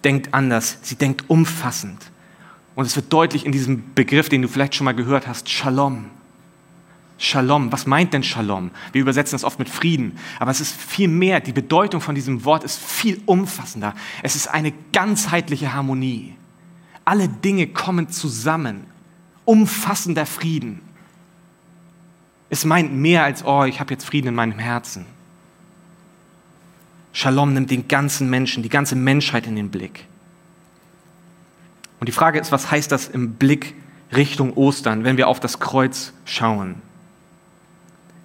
denkt 0.05 0.35
anders, 0.35 0.79
sie 0.83 0.97
denkt 0.97 1.29
umfassend. 1.29 2.11
Und 2.75 2.87
es 2.87 2.97
wird 2.97 3.13
deutlich 3.13 3.45
in 3.45 3.53
diesem 3.53 3.95
Begriff, 3.95 4.29
den 4.29 4.43
du 4.43 4.49
vielleicht 4.49 4.75
schon 4.75 4.85
mal 4.85 4.95
gehört 4.95 5.27
hast, 5.27 5.49
Shalom. 5.49 6.07
Shalom. 7.19 7.71
Was 7.71 7.87
meint 7.87 8.13
denn 8.15 8.23
Shalom? 8.23 8.73
Wir 8.91 9.01
übersetzen 9.01 9.33
das 9.33 9.45
oft 9.45 9.59
mit 9.59 9.69
Frieden, 9.69 10.19
aber 10.41 10.51
es 10.51 10.61
ist 10.61 10.75
viel 10.75 11.09
mehr. 11.09 11.41
Die 11.41 11.53
Bedeutung 11.53 12.01
von 12.01 12.15
diesem 12.15 12.45
Wort 12.45 12.65
ist 12.65 12.81
viel 12.81 13.21
umfassender. 13.27 13.95
Es 14.23 14.35
ist 14.35 14.49
eine 14.49 14.73
ganzheitliche 14.93 15.73
Harmonie. 15.73 16.35
Alle 17.05 17.29
Dinge 17.29 17.69
kommen 17.69 18.09
zusammen. 18.09 18.85
Umfassender 19.45 20.27
Frieden. 20.27 20.81
Es 22.51 22.65
meint 22.65 22.93
mehr 22.93 23.25
als, 23.25 23.45
oh, 23.45 23.65
ich 23.65 23.81
habe 23.81 23.93
jetzt 23.93 24.05
Frieden 24.05 24.29
in 24.29 24.35
meinem 24.35 24.59
Herzen. 24.59 25.07
Shalom 27.13 27.53
nimmt 27.53 27.71
den 27.71 27.89
ganzen 27.89 28.31
Menschen, 28.31 28.63
die 28.63 28.69
ganze 28.69 28.97
Menschheit 28.97 29.47
in 29.47 29.57
den 29.57 29.71
Blick. 29.71 30.07
Und 32.01 32.09
die 32.09 32.13
Frage 32.13 32.41
ist, 32.41 32.51
was 32.51 32.71
heißt 32.71 32.91
das 32.91 33.09
im 33.09 33.35
Blick 33.35 33.75
Richtung 34.15 34.55
Ostern, 34.55 35.05
wenn 35.05 35.17
wir 35.17 35.29
auf 35.29 35.39
das 35.39 35.61
Kreuz 35.61 36.13
schauen? 36.25 36.77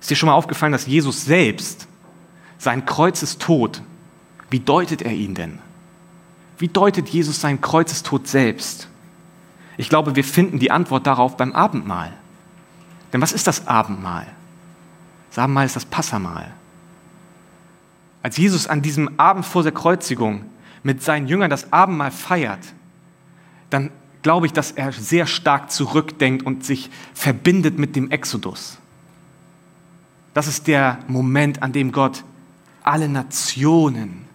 Ist 0.01 0.09
dir 0.09 0.15
schon 0.15 0.27
mal 0.27 0.35
aufgefallen, 0.35 0.71
dass 0.71 0.87
Jesus 0.87 1.25
selbst 1.25 1.87
sein 2.57 2.85
Kreuzestod, 2.85 3.81
wie 4.49 4.59
deutet 4.59 5.01
er 5.01 5.11
ihn 5.11 5.35
denn? 5.35 5.59
Wie 6.57 6.69
deutet 6.69 7.09
Jesus 7.09 7.39
seinen 7.39 7.61
Kreuzestod 7.61 8.27
selbst? 8.27 8.87
Ich 9.77 9.89
glaube, 9.89 10.15
wir 10.15 10.23
finden 10.23 10.59
die 10.59 10.71
Antwort 10.71 11.05
darauf 11.05 11.37
beim 11.37 11.53
Abendmahl. 11.53 12.13
Denn 13.13 13.21
was 13.21 13.31
ist 13.31 13.47
das 13.47 13.67
Abendmahl? 13.67 14.25
Das 15.29 15.39
Abendmahl 15.39 15.65
ist 15.67 15.75
das 15.75 15.85
Passamahl. 15.85 16.51
Als 18.27 18.35
Jesus 18.35 18.67
an 18.67 18.81
diesem 18.81 19.17
Abend 19.21 19.45
vor 19.45 19.63
der 19.63 19.71
Kreuzigung 19.71 20.43
mit 20.83 21.01
seinen 21.01 21.29
Jüngern 21.29 21.49
das 21.49 21.71
Abendmahl 21.71 22.11
feiert, 22.11 22.59
dann 23.69 23.89
glaube 24.21 24.47
ich, 24.47 24.51
dass 24.51 24.71
er 24.71 24.91
sehr 24.91 25.25
stark 25.25 25.71
zurückdenkt 25.71 26.45
und 26.45 26.65
sich 26.65 26.89
verbindet 27.13 27.79
mit 27.79 27.95
dem 27.95 28.11
Exodus. 28.11 28.79
Das 30.33 30.45
ist 30.45 30.67
der 30.67 30.99
Moment, 31.07 31.63
an 31.63 31.71
dem 31.71 31.93
Gott 31.93 32.25
alle 32.83 33.07
Nationen 33.07 34.25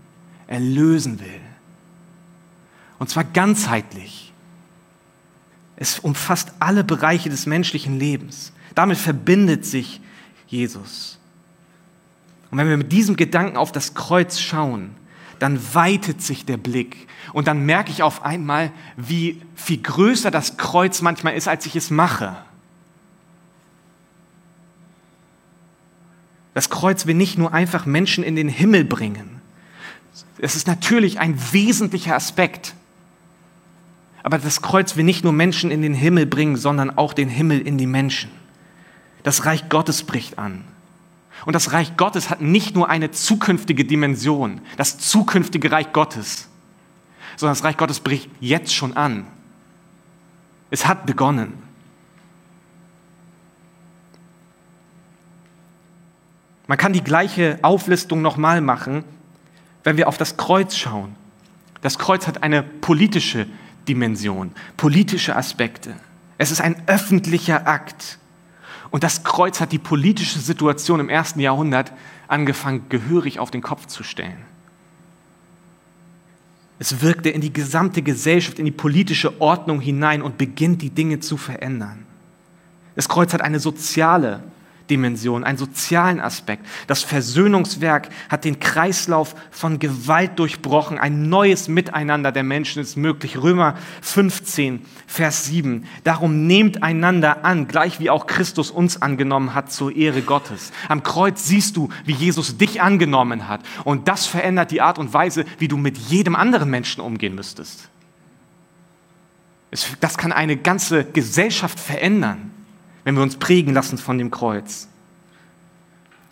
erlösen 0.46 1.20
will. 1.20 1.40
Und 2.98 3.10
zwar 3.10 3.24
ganzheitlich. 3.24 4.32
Es 5.76 5.98
umfasst 5.98 6.50
alle 6.60 6.82
Bereiche 6.82 7.28
des 7.28 7.44
menschlichen 7.44 7.98
Lebens. 7.98 8.54
Damit 8.74 8.96
verbindet 8.96 9.66
sich 9.66 10.00
Jesus. 10.46 11.18
Und 12.52 12.58
wenn 12.58 12.68
wir 12.68 12.76
mit 12.76 12.92
diesem 12.92 13.16
Gedanken 13.16 13.56
auf 13.56 13.72
das 13.72 13.94
Kreuz 13.94 14.38
schauen, 14.38 14.94
dann 15.38 15.58
weitet 15.74 16.20
sich 16.20 16.44
der 16.44 16.58
Blick. 16.58 17.08
Und 17.32 17.48
dann 17.48 17.64
merke 17.64 17.90
ich 17.90 18.02
auf 18.02 18.24
einmal, 18.26 18.70
wie 18.98 19.40
viel 19.56 19.78
größer 19.78 20.30
das 20.30 20.58
Kreuz 20.58 21.00
manchmal 21.00 21.32
ist, 21.32 21.48
als 21.48 21.64
ich 21.64 21.76
es 21.76 21.90
mache. 21.90 22.36
Das 26.52 26.68
Kreuz 26.68 27.06
will 27.06 27.14
nicht 27.14 27.38
nur 27.38 27.54
einfach 27.54 27.86
Menschen 27.86 28.22
in 28.22 28.36
den 28.36 28.50
Himmel 28.50 28.84
bringen. 28.84 29.40
Es 30.36 30.54
ist 30.54 30.66
natürlich 30.66 31.20
ein 31.20 31.40
wesentlicher 31.52 32.14
Aspekt. 32.14 32.74
Aber 34.22 34.36
das 34.36 34.60
Kreuz 34.60 34.94
will 34.96 35.04
nicht 35.04 35.24
nur 35.24 35.32
Menschen 35.32 35.70
in 35.70 35.80
den 35.80 35.94
Himmel 35.94 36.26
bringen, 36.26 36.56
sondern 36.56 36.90
auch 36.98 37.14
den 37.14 37.30
Himmel 37.30 37.62
in 37.62 37.78
die 37.78 37.86
Menschen. 37.86 38.30
Das 39.22 39.46
Reich 39.46 39.70
Gottes 39.70 40.02
bricht 40.02 40.38
an. 40.38 40.64
Und 41.44 41.54
das 41.54 41.72
Reich 41.72 41.96
Gottes 41.96 42.30
hat 42.30 42.40
nicht 42.40 42.74
nur 42.74 42.88
eine 42.88 43.10
zukünftige 43.10 43.84
Dimension, 43.84 44.60
das 44.76 44.98
zukünftige 44.98 45.72
Reich 45.72 45.92
Gottes, 45.92 46.48
sondern 47.36 47.54
das 47.54 47.64
Reich 47.64 47.76
Gottes 47.76 48.00
bricht 48.00 48.30
jetzt 48.40 48.74
schon 48.74 48.96
an. 48.96 49.26
Es 50.70 50.86
hat 50.86 51.04
begonnen. 51.06 51.54
Man 56.66 56.78
kann 56.78 56.92
die 56.92 57.04
gleiche 57.04 57.58
Auflistung 57.62 58.22
nochmal 58.22 58.60
machen, 58.60 59.04
wenn 59.84 59.96
wir 59.96 60.08
auf 60.08 60.16
das 60.16 60.36
Kreuz 60.36 60.76
schauen. 60.76 61.16
Das 61.80 61.98
Kreuz 61.98 62.26
hat 62.26 62.42
eine 62.42 62.62
politische 62.62 63.46
Dimension, 63.88 64.52
politische 64.76 65.34
Aspekte. 65.34 65.96
Es 66.38 66.50
ist 66.50 66.60
ein 66.60 66.80
öffentlicher 66.86 67.66
Akt. 67.66 68.18
Und 68.92 69.02
das 69.02 69.24
Kreuz 69.24 69.58
hat 69.58 69.72
die 69.72 69.78
politische 69.78 70.38
Situation 70.38 71.00
im 71.00 71.08
ersten 71.08 71.40
Jahrhundert 71.40 71.92
angefangen, 72.28 72.84
gehörig 72.90 73.38
auf 73.38 73.50
den 73.50 73.62
Kopf 73.62 73.86
zu 73.86 74.04
stellen. 74.04 74.44
Es 76.78 77.00
wirkte 77.00 77.30
in 77.30 77.40
die 77.40 77.52
gesamte 77.52 78.02
Gesellschaft, 78.02 78.58
in 78.58 78.66
die 78.66 78.70
politische 78.70 79.40
Ordnung 79.40 79.80
hinein 79.80 80.20
und 80.20 80.36
beginnt 80.36 80.82
die 80.82 80.90
Dinge 80.90 81.20
zu 81.20 81.38
verändern. 81.38 82.04
Das 82.94 83.08
Kreuz 83.08 83.32
hat 83.32 83.40
eine 83.40 83.60
soziale 83.60 84.42
Dimension, 84.92 85.42
einen 85.42 85.56
sozialen 85.56 86.20
Aspekt. 86.20 86.66
Das 86.86 87.02
Versöhnungswerk 87.02 88.10
hat 88.28 88.44
den 88.44 88.60
Kreislauf 88.60 89.34
von 89.50 89.78
Gewalt 89.78 90.38
durchbrochen. 90.38 90.98
Ein 90.98 91.30
neues 91.30 91.66
Miteinander 91.68 92.30
der 92.30 92.42
Menschen 92.42 92.82
ist 92.82 92.96
möglich. 92.96 93.38
Römer 93.38 93.74
15, 94.02 94.84
Vers 95.06 95.46
7. 95.46 95.86
Darum 96.04 96.46
nehmt 96.46 96.82
einander 96.82 97.42
an, 97.42 97.68
gleich 97.68 98.00
wie 98.00 98.10
auch 98.10 98.26
Christus 98.26 98.70
uns 98.70 99.00
angenommen 99.00 99.54
hat 99.54 99.72
zur 99.72 99.96
Ehre 99.96 100.20
Gottes. 100.20 100.72
Am 100.88 101.02
Kreuz 101.02 101.46
siehst 101.46 101.78
du, 101.78 101.88
wie 102.04 102.12
Jesus 102.12 102.58
dich 102.58 102.82
angenommen 102.82 103.48
hat. 103.48 103.62
Und 103.84 104.08
das 104.08 104.26
verändert 104.26 104.72
die 104.72 104.82
Art 104.82 104.98
und 104.98 105.14
Weise, 105.14 105.46
wie 105.58 105.68
du 105.68 105.78
mit 105.78 105.96
jedem 105.96 106.36
anderen 106.36 106.68
Menschen 106.68 107.00
umgehen 107.00 107.34
müsstest. 107.34 107.88
Das 110.00 110.18
kann 110.18 110.32
eine 110.32 110.58
ganze 110.58 111.04
Gesellschaft 111.04 111.80
verändern 111.80 112.50
wenn 113.04 113.14
wir 113.14 113.22
uns 113.22 113.36
prägen 113.36 113.74
lassen 113.74 113.98
von 113.98 114.18
dem 114.18 114.30
Kreuz. 114.30 114.88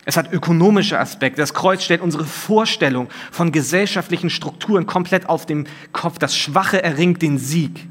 Es 0.03 0.17
hat 0.17 0.33
ökonomische 0.33 0.99
Aspekte. 0.99 1.41
Das 1.41 1.53
Kreuz 1.53 1.83
stellt 1.83 2.01
unsere 2.01 2.25
Vorstellung 2.25 3.07
von 3.31 3.51
gesellschaftlichen 3.51 4.29
Strukturen 4.29 4.87
komplett 4.87 5.29
auf 5.29 5.45
den 5.45 5.67
Kopf. 5.91 6.17
Das 6.17 6.35
Schwache 6.35 6.81
erringt 6.81 7.21
den 7.21 7.37
Sieg. 7.37 7.87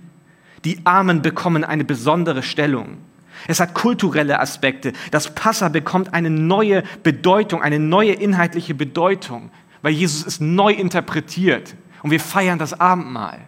Die 0.64 0.84
Armen 0.84 1.22
bekommen 1.22 1.64
eine 1.64 1.84
besondere 1.84 2.42
Stellung. 2.42 2.98
Es 3.46 3.60
hat 3.60 3.74
kulturelle 3.74 4.40
Aspekte. 4.40 4.92
Das 5.10 5.34
Passa 5.34 5.68
bekommt 5.68 6.12
eine 6.12 6.30
neue 6.30 6.82
Bedeutung, 7.02 7.62
eine 7.62 7.78
neue 7.78 8.12
inhaltliche 8.12 8.74
Bedeutung, 8.74 9.50
weil 9.82 9.92
Jesus 9.92 10.26
es 10.26 10.40
neu 10.40 10.72
interpretiert. 10.72 11.74
Und 12.02 12.10
wir 12.10 12.20
feiern 12.20 12.58
das 12.58 12.78
Abendmahl. 12.78 13.38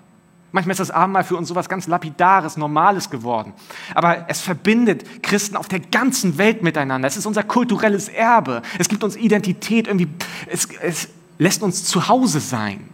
Manchmal 0.52 0.72
ist 0.72 0.80
das 0.80 0.90
Abendmahl 0.90 1.24
für 1.24 1.36
uns 1.36 1.48
sowas 1.48 1.68
ganz 1.68 1.86
Lapidares, 1.86 2.58
Normales 2.58 3.08
geworden. 3.08 3.54
Aber 3.94 4.26
es 4.28 4.42
verbindet 4.42 5.22
Christen 5.22 5.56
auf 5.56 5.66
der 5.66 5.80
ganzen 5.80 6.36
Welt 6.36 6.62
miteinander. 6.62 7.08
Es 7.08 7.16
ist 7.16 7.24
unser 7.24 7.42
kulturelles 7.42 8.08
Erbe. 8.08 8.60
Es 8.78 8.88
gibt 8.88 9.02
uns 9.02 9.16
Identität 9.16 9.86
irgendwie. 9.86 10.08
Es, 10.46 10.68
es 10.82 11.08
lässt 11.38 11.62
uns 11.62 11.84
zu 11.84 12.08
Hause 12.08 12.40
sein. 12.40 12.88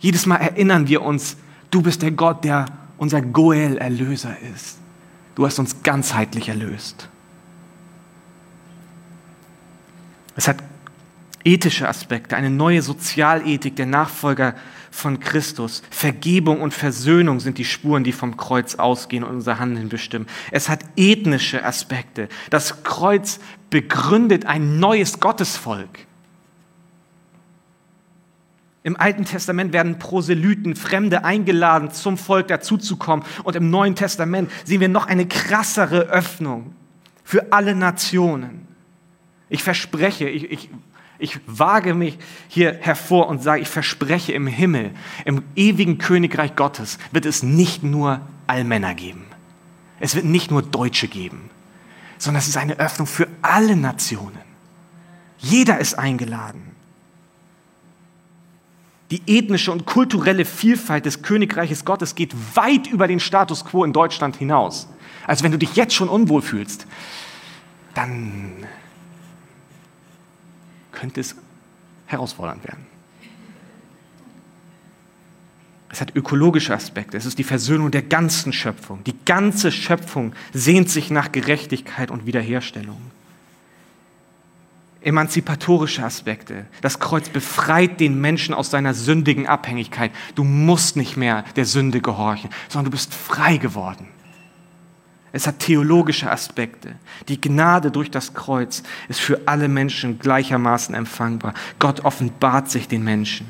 Jedes 0.00 0.26
Mal 0.26 0.36
erinnern 0.36 0.86
wir 0.86 1.00
uns, 1.00 1.38
du 1.70 1.80
bist 1.80 2.02
der 2.02 2.10
Gott, 2.10 2.44
der 2.44 2.66
unser 2.98 3.22
Goel-Erlöser 3.22 4.36
ist. 4.54 4.76
Du 5.34 5.46
hast 5.46 5.58
uns 5.58 5.82
ganzheitlich 5.82 6.50
erlöst. 6.50 7.08
Es 10.36 10.46
hat 10.46 10.58
ethische 11.44 11.88
Aspekte, 11.88 12.36
eine 12.36 12.50
neue 12.50 12.82
Sozialethik 12.82 13.76
der 13.76 13.86
Nachfolger 13.86 14.54
von 14.90 15.20
Christus. 15.20 15.82
Vergebung 15.90 16.60
und 16.60 16.72
Versöhnung 16.72 17.40
sind 17.40 17.58
die 17.58 17.64
Spuren, 17.64 18.04
die 18.04 18.12
vom 18.12 18.36
Kreuz 18.36 18.76
ausgehen 18.76 19.24
und 19.24 19.34
unser 19.34 19.58
Handeln 19.58 19.88
bestimmen. 19.88 20.26
Es 20.50 20.68
hat 20.68 20.80
ethnische 20.96 21.64
Aspekte. 21.64 22.28
Das 22.50 22.82
Kreuz 22.82 23.40
begründet 23.70 24.46
ein 24.46 24.78
neues 24.78 25.20
Gottesvolk. 25.20 26.06
Im 28.84 29.00
Alten 29.00 29.24
Testament 29.24 29.72
werden 29.72 29.98
Proselyten, 29.98 30.76
Fremde 30.76 31.24
eingeladen, 31.24 31.90
zum 31.90 32.18
Volk 32.18 32.48
dazuzukommen. 32.48 33.24
Und 33.42 33.56
im 33.56 33.70
Neuen 33.70 33.96
Testament 33.96 34.50
sehen 34.64 34.80
wir 34.80 34.88
noch 34.88 35.06
eine 35.06 35.26
krassere 35.26 36.02
Öffnung 36.02 36.74
für 37.24 37.50
alle 37.50 37.74
Nationen. 37.74 38.68
Ich 39.48 39.62
verspreche, 39.62 40.28
ich, 40.28 40.50
ich, 40.50 40.70
ich 41.18 41.40
wage 41.46 41.94
mich 41.94 42.18
hier 42.48 42.78
hervor 42.80 43.28
und 43.28 43.42
sage, 43.42 43.62
ich 43.62 43.68
verspreche, 43.68 44.32
im 44.32 44.46
Himmel, 44.46 44.90
im 45.24 45.42
ewigen 45.54 45.98
Königreich 45.98 46.56
Gottes 46.56 46.98
wird 47.12 47.26
es 47.26 47.42
nicht 47.42 47.82
nur 47.82 48.20
Allmänner 48.46 48.94
geben. 48.94 49.24
Es 50.00 50.14
wird 50.14 50.24
nicht 50.24 50.50
nur 50.50 50.62
Deutsche 50.62 51.08
geben, 51.08 51.50
sondern 52.18 52.40
es 52.40 52.48
ist 52.48 52.56
eine 52.56 52.78
Öffnung 52.78 53.06
für 53.06 53.28
alle 53.42 53.76
Nationen. 53.76 54.38
Jeder 55.38 55.78
ist 55.78 55.94
eingeladen. 55.94 56.72
Die 59.10 59.22
ethnische 59.26 59.70
und 59.70 59.86
kulturelle 59.86 60.44
Vielfalt 60.44 61.06
des 61.06 61.22
Königreiches 61.22 61.84
Gottes 61.84 62.14
geht 62.14 62.34
weit 62.56 62.86
über 62.86 63.06
den 63.06 63.20
Status 63.20 63.64
quo 63.64 63.84
in 63.84 63.92
Deutschland 63.92 64.36
hinaus. 64.36 64.88
Also 65.26 65.44
wenn 65.44 65.52
du 65.52 65.58
dich 65.58 65.76
jetzt 65.76 65.94
schon 65.94 66.08
unwohl 66.08 66.42
fühlst, 66.42 66.86
dann 67.94 68.66
könnte 70.94 71.20
es 71.20 71.36
herausfordernd 72.06 72.64
werden. 72.64 72.86
Es 75.94 76.00
hat 76.00 76.16
ökologische 76.16 76.74
Aspekte. 76.74 77.16
Es 77.16 77.24
ist 77.24 77.38
die 77.38 77.44
Versöhnung 77.44 77.92
der 77.92 78.02
ganzen 78.02 78.52
Schöpfung. 78.52 79.04
Die 79.04 79.14
ganze 79.24 79.70
Schöpfung 79.70 80.32
sehnt 80.52 80.90
sich 80.90 81.08
nach 81.10 81.30
Gerechtigkeit 81.30 82.10
und 82.10 82.26
Wiederherstellung. 82.26 83.00
Emanzipatorische 85.02 86.02
Aspekte. 86.02 86.66
Das 86.80 86.98
Kreuz 86.98 87.28
befreit 87.28 88.00
den 88.00 88.20
Menschen 88.20 88.54
aus 88.54 88.70
seiner 88.70 88.92
sündigen 88.92 89.46
Abhängigkeit. 89.46 90.10
Du 90.34 90.42
musst 90.42 90.96
nicht 90.96 91.16
mehr 91.16 91.44
der 91.54 91.64
Sünde 91.64 92.00
gehorchen, 92.00 92.50
sondern 92.68 92.86
du 92.86 92.90
bist 92.90 93.14
frei 93.14 93.58
geworden. 93.58 94.08
Es 95.34 95.48
hat 95.48 95.58
theologische 95.58 96.30
Aspekte. 96.30 96.94
Die 97.26 97.40
Gnade 97.40 97.90
durch 97.90 98.08
das 98.08 98.34
Kreuz 98.34 98.84
ist 99.08 99.18
für 99.18 99.40
alle 99.46 99.66
Menschen 99.66 100.20
gleichermaßen 100.20 100.94
empfangbar. 100.94 101.54
Gott 101.80 102.04
offenbart 102.04 102.70
sich 102.70 102.86
den 102.86 103.02
Menschen. 103.02 103.44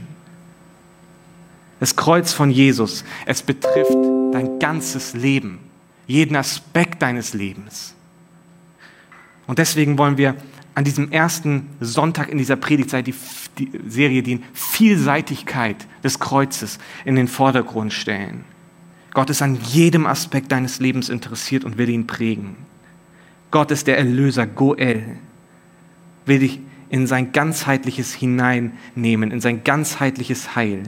Das 1.81 1.94
Kreuz 1.94 2.33
von 2.33 2.51
Jesus, 2.51 3.05
es 3.27 3.42
betrifft 3.42 3.92
dein 4.33 4.59
ganzes 4.59 5.12
Leben, 5.12 5.59
jeden 6.07 6.37
Aspekt 6.37 7.03
deines 7.03 7.35
Lebens. 7.35 7.94
Und 9.47 9.59
deswegen 9.59 9.99
wollen 9.99 10.16
wir 10.16 10.37
an 10.75 10.85
diesem 10.85 11.12
ersten 11.12 11.68
Sonntag 11.81 12.31
in 12.31 12.38
dieser 12.38 12.57
Predigtzeit 12.57 13.07
die, 13.07 13.14
die 13.59 13.70
Serie 13.87 14.23
die 14.23 14.42
Vielseitigkeit 14.55 15.87
des 16.03 16.18
Kreuzes 16.18 16.79
in 17.05 17.14
den 17.14 17.29
Vordergrund 17.29 17.92
stellen. 17.92 18.47
Gott 19.14 19.31
ist 19.31 19.42
an 19.42 19.55
jedem 19.62 20.07
Aspekt 20.07 20.50
deines 20.50 20.81
Lebens 20.81 21.09
interessiert 21.09 21.64
und 21.64 21.79
will 21.79 21.88
ihn 21.88 22.07
prägen. 22.07 22.57
Gott 23.53 23.70
ist 23.70 23.87
der 23.87 23.96
Erlöser, 23.96 24.46
Goel, 24.46 25.16
will 26.27 26.40
dich 26.40 26.61
in 26.88 27.07
sein 27.07 27.33
ganzheitliches 27.33 28.12
hineinnehmen, 28.12 29.31
in 29.31 29.40
sein 29.40 29.62
ganzheitliches 29.62 30.57
Heil. 30.57 30.83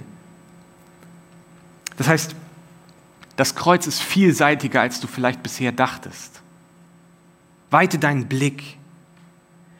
Das 1.96 2.08
heißt, 2.08 2.34
das 3.36 3.54
Kreuz 3.54 3.86
ist 3.86 4.02
vielseitiger, 4.02 4.80
als 4.80 4.98
du 5.00 5.06
vielleicht 5.06 5.42
bisher 5.42 5.70
dachtest. 5.70 6.42
Weite 7.70 7.98
deinen 7.98 8.26
Blick. 8.26 8.76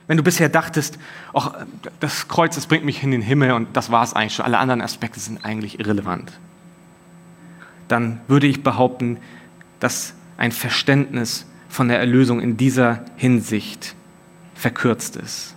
Wenn 0.06 0.16
du 0.16 0.22
bisher 0.22 0.48
dachtest, 0.48 0.98
ach, 1.35 1.52
das 1.98 2.28
Kreuz, 2.28 2.54
das 2.54 2.66
bringt 2.66 2.85
mich 2.85 3.02
in 3.02 3.11
den 3.11 3.22
Himmel 3.22 3.52
und 3.52 3.76
das 3.76 3.90
war 3.90 4.04
es 4.04 4.12
eigentlich 4.12 4.37
schon, 4.37 4.44
alle 4.44 4.59
anderen 4.59 4.82
Aspekte 4.82 5.18
sind 5.18 5.44
eigentlich 5.44 5.80
irrelevant 5.80 6.32
dann 7.88 8.20
würde 8.29 8.46
ich 8.46 8.62
behaupten, 8.62 9.18
dass 9.81 10.14
ein 10.37 10.53
Verständnis 10.53 11.46
von 11.68 11.88
der 11.88 11.99
Erlösung 11.99 12.40
in 12.40 12.57
dieser 12.57 13.05
Hinsicht 13.16 13.94
verkürzt 14.55 15.16
ist. 15.16 15.55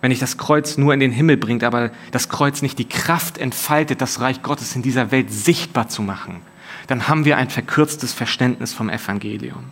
Wenn 0.00 0.10
nicht 0.10 0.22
das 0.22 0.38
Kreuz 0.38 0.78
nur 0.78 0.94
in 0.94 1.00
den 1.00 1.10
Himmel 1.10 1.36
bringt, 1.36 1.62
aber 1.62 1.90
das 2.10 2.28
Kreuz 2.28 2.62
nicht 2.62 2.78
die 2.78 2.88
Kraft 2.88 3.36
entfaltet, 3.36 4.00
das 4.00 4.20
Reich 4.20 4.42
Gottes 4.42 4.74
in 4.74 4.82
dieser 4.82 5.10
Welt 5.10 5.30
sichtbar 5.30 5.88
zu 5.88 6.02
machen, 6.02 6.40
dann 6.86 7.08
haben 7.08 7.24
wir 7.24 7.36
ein 7.36 7.50
verkürztes 7.50 8.12
Verständnis 8.12 8.72
vom 8.72 8.88
Evangelium. 8.88 9.64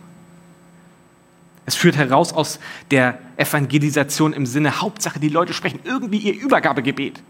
Es 1.65 1.75
führt 1.75 1.97
heraus 1.97 2.33
aus 2.33 2.59
der 2.89 3.19
Evangelisation 3.37 4.33
im 4.33 4.45
Sinne, 4.45 4.81
Hauptsache, 4.81 5.19
die 5.19 5.29
Leute 5.29 5.53
sprechen 5.53 5.79
irgendwie 5.83 6.17
ihr 6.17 6.33
Übergabegebet. 6.33 7.21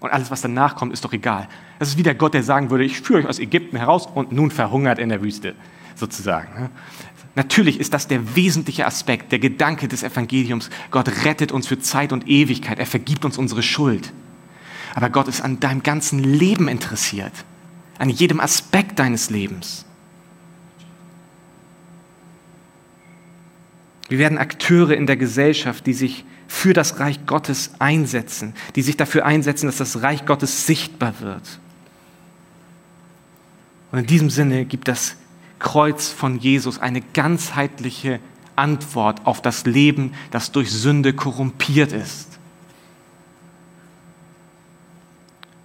Und 0.00 0.10
alles, 0.12 0.30
was 0.30 0.40
danach 0.40 0.76
kommt, 0.76 0.92
ist 0.92 1.04
doch 1.04 1.12
egal. 1.12 1.48
Das 1.78 1.88
ist 1.88 1.98
wie 1.98 2.02
der 2.02 2.14
Gott, 2.14 2.34
der 2.34 2.42
sagen 2.42 2.70
würde, 2.70 2.84
ich 2.84 3.00
führe 3.00 3.20
euch 3.20 3.26
aus 3.26 3.38
Ägypten 3.38 3.76
heraus 3.76 4.06
und 4.06 4.32
nun 4.32 4.50
verhungert 4.50 4.98
in 4.98 5.08
der 5.08 5.22
Wüste, 5.22 5.54
sozusagen. 5.96 6.70
Natürlich 7.34 7.78
ist 7.78 7.94
das 7.94 8.08
der 8.08 8.34
wesentliche 8.36 8.86
Aspekt, 8.86 9.32
der 9.32 9.38
Gedanke 9.38 9.88
des 9.88 10.02
Evangeliums. 10.02 10.70
Gott 10.90 11.24
rettet 11.24 11.52
uns 11.52 11.66
für 11.66 11.78
Zeit 11.78 12.12
und 12.12 12.28
Ewigkeit. 12.28 12.78
Er 12.78 12.86
vergibt 12.86 13.24
uns 13.24 13.38
unsere 13.38 13.62
Schuld. 13.62 14.12
Aber 14.94 15.10
Gott 15.10 15.28
ist 15.28 15.40
an 15.40 15.60
deinem 15.60 15.82
ganzen 15.82 16.18
Leben 16.22 16.68
interessiert. 16.68 17.32
An 17.98 18.08
jedem 18.08 18.40
Aspekt 18.40 18.98
deines 18.98 19.30
Lebens. 19.30 19.84
Wir 24.08 24.18
werden 24.18 24.38
Akteure 24.38 24.92
in 24.92 25.06
der 25.06 25.16
Gesellschaft, 25.16 25.86
die 25.86 25.92
sich 25.92 26.24
für 26.48 26.72
das 26.72 26.98
Reich 26.98 27.26
Gottes 27.26 27.72
einsetzen, 27.78 28.54
die 28.74 28.82
sich 28.82 28.96
dafür 28.96 29.24
einsetzen, 29.24 29.66
dass 29.66 29.76
das 29.76 30.02
Reich 30.02 30.26
Gottes 30.26 30.66
sichtbar 30.66 31.20
wird. 31.20 31.60
Und 33.92 34.00
in 34.00 34.06
diesem 34.06 34.30
Sinne 34.30 34.64
gibt 34.64 34.88
das 34.88 35.16
Kreuz 35.58 36.08
von 36.08 36.38
Jesus 36.38 36.78
eine 36.78 37.00
ganzheitliche 37.00 38.18
Antwort 38.56 39.26
auf 39.26 39.42
das 39.42 39.66
Leben, 39.66 40.14
das 40.30 40.50
durch 40.50 40.70
Sünde 40.72 41.12
korrumpiert 41.12 41.92
ist. 41.92 42.38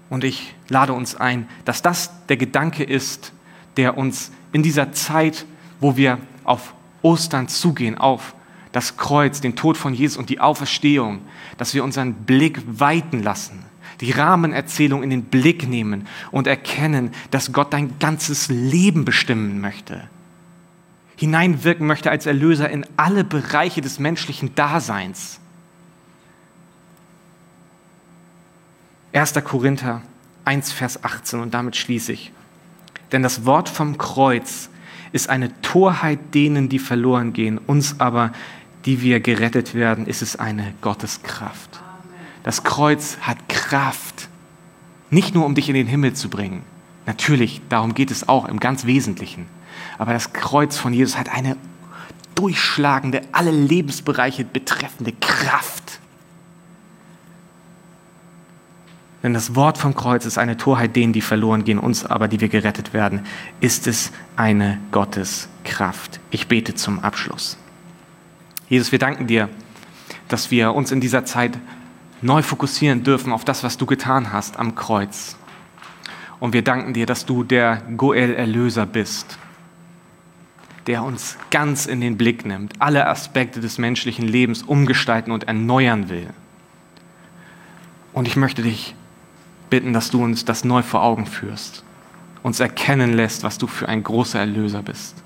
Und 0.09 0.23
ich 0.23 0.53
lade 0.67 0.93
uns 0.93 1.15
ein, 1.15 1.47
dass 1.65 1.81
das 1.81 2.11
der 2.27 2.37
Gedanke 2.37 2.83
ist, 2.83 3.31
der 3.77 3.97
uns 3.97 4.31
in 4.51 4.61
dieser 4.61 4.91
Zeit, 4.91 5.45
wo 5.79 5.97
wir 5.97 6.19
auf 6.43 6.75
Ostern 7.01 7.47
zugehen, 7.47 7.97
auf 7.97 8.35
das 8.73 8.97
Kreuz, 8.97 9.39
den 9.39 9.55
Tod 9.55 9.77
von 9.77 9.93
Jesus 9.93 10.17
und 10.17 10.29
die 10.29 10.41
Auferstehung, 10.41 11.21
dass 11.57 11.73
wir 11.73 11.83
unseren 11.83 12.13
Blick 12.13 12.59
weiten 12.67 13.23
lassen, 13.23 13.63
die 14.01 14.11
Rahmenerzählung 14.11 15.03
in 15.03 15.11
den 15.11 15.23
Blick 15.25 15.69
nehmen 15.69 16.07
und 16.31 16.47
erkennen, 16.47 17.11
dass 17.31 17.53
Gott 17.53 17.71
dein 17.71 17.97
ganzes 17.99 18.49
Leben 18.49 19.05
bestimmen 19.05 19.61
möchte, 19.61 20.09
hineinwirken 21.15 21.85
möchte 21.85 22.09
als 22.09 22.25
Erlöser 22.25 22.69
in 22.69 22.85
alle 22.97 23.23
Bereiche 23.23 23.81
des 23.81 23.99
menschlichen 23.99 24.55
Daseins. 24.55 25.39
1. 29.13 29.35
Korinther 29.43 30.01
1, 30.45 30.71
Vers 30.71 31.03
18 31.03 31.39
und 31.39 31.53
damit 31.53 31.75
schließe 31.75 32.11
ich. 32.11 32.31
Denn 33.11 33.21
das 33.21 33.45
Wort 33.45 33.69
vom 33.69 33.99
Kreuz 33.99 34.69
ist 35.13 35.29
eine 35.29 35.61
Torheit 35.61 36.33
denen, 36.33 36.67
die 36.67 36.79
verloren 36.79 37.31
gehen, 37.33 37.59
uns 37.59 37.99
aber, 37.99 38.33
die 38.85 39.01
wir 39.01 39.19
gerettet 39.19 39.73
werden, 39.73 40.05
ist 40.05 40.21
es 40.21 40.35
eine 40.35 40.73
Gotteskraft. 40.81 41.81
Das 42.43 42.63
Kreuz 42.63 43.17
hat 43.21 43.47
Kraft, 43.47 44.27
nicht 45.09 45.33
nur 45.33 45.45
um 45.45 45.55
dich 45.55 45.69
in 45.69 45.75
den 45.75 45.87
Himmel 45.87 46.13
zu 46.13 46.29
bringen. 46.29 46.63
Natürlich, 47.05 47.61
darum 47.69 47.93
geht 47.93 48.11
es 48.11 48.27
auch 48.27 48.47
im 48.47 48.59
ganz 48.59 48.85
Wesentlichen. 48.85 49.47
Aber 49.97 50.13
das 50.13 50.33
Kreuz 50.33 50.77
von 50.77 50.93
Jesus 50.93 51.17
hat 51.17 51.29
eine 51.29 51.57
durchschlagende, 52.35 53.21
alle 53.31 53.51
Lebensbereiche 53.51 54.43
betreffende 54.43 55.13
Kraft. 55.13 55.99
Denn 59.21 59.33
das 59.33 59.55
Wort 59.55 59.77
vom 59.77 59.95
Kreuz 59.95 60.25
ist 60.25 60.37
eine 60.37 60.57
Torheit 60.57 60.97
denen, 60.97 61.13
die 61.13 61.21
verloren 61.21 61.63
gehen, 61.63 61.79
uns 61.79 62.05
aber, 62.05 62.27
die 62.27 62.41
wir 62.41 62.49
gerettet 62.49 62.93
werden, 62.93 63.21
ist 63.61 63.87
es 63.87 64.11
eine 64.35 64.79
Gotteskraft. 64.91 66.19
Ich 66.29 66.47
bete 66.47 66.75
zum 66.75 66.99
Abschluss. 66.99 67.57
Jesus, 68.69 68.91
wir 68.91 68.99
danken 68.99 69.27
dir, 69.27 69.49
dass 70.27 70.51
wir 70.51 70.73
uns 70.73 70.91
in 70.91 71.01
dieser 71.01 71.25
Zeit 71.25 71.57
neu 72.21 72.41
fokussieren 72.41 73.03
dürfen 73.03 73.31
auf 73.33 73.45
das, 73.45 73.63
was 73.63 73.77
du 73.77 73.85
getan 73.85 74.31
hast 74.31 74.57
am 74.57 74.75
Kreuz. 74.75 75.37
Und 76.39 76.53
wir 76.53 76.63
danken 76.63 76.93
dir, 76.93 77.05
dass 77.05 77.25
du 77.25 77.43
der 77.43 77.81
Goel-Erlöser 77.97 78.85
bist. 78.85 79.37
der 80.87 81.03
uns 81.03 81.37
ganz 81.49 81.85
in 81.85 82.01
den 82.01 82.17
Blick 82.17 82.45
nimmt, 82.45 82.81
alle 82.81 83.07
Aspekte 83.07 83.59
des 83.59 83.77
menschlichen 83.77 84.27
Lebens 84.27 84.63
umgestalten 84.63 85.31
und 85.31 85.45
erneuern 85.45 86.09
will. 86.09 86.29
Und 88.11 88.27
ich 88.27 88.35
möchte 88.35 88.61
dich 88.61 88.95
bitten, 89.69 89.93
dass 89.93 90.11
du 90.11 90.23
uns 90.23 90.45
das 90.45 90.63
neu 90.63 90.83
vor 90.83 91.01
Augen 91.01 91.25
führst, 91.25 91.83
uns 92.43 92.59
erkennen 92.59 93.13
lässt, 93.13 93.43
was 93.43 93.57
du 93.57 93.67
für 93.67 93.87
ein 93.87 94.03
großer 94.03 94.39
Erlöser 94.39 94.81
bist. 94.83 95.23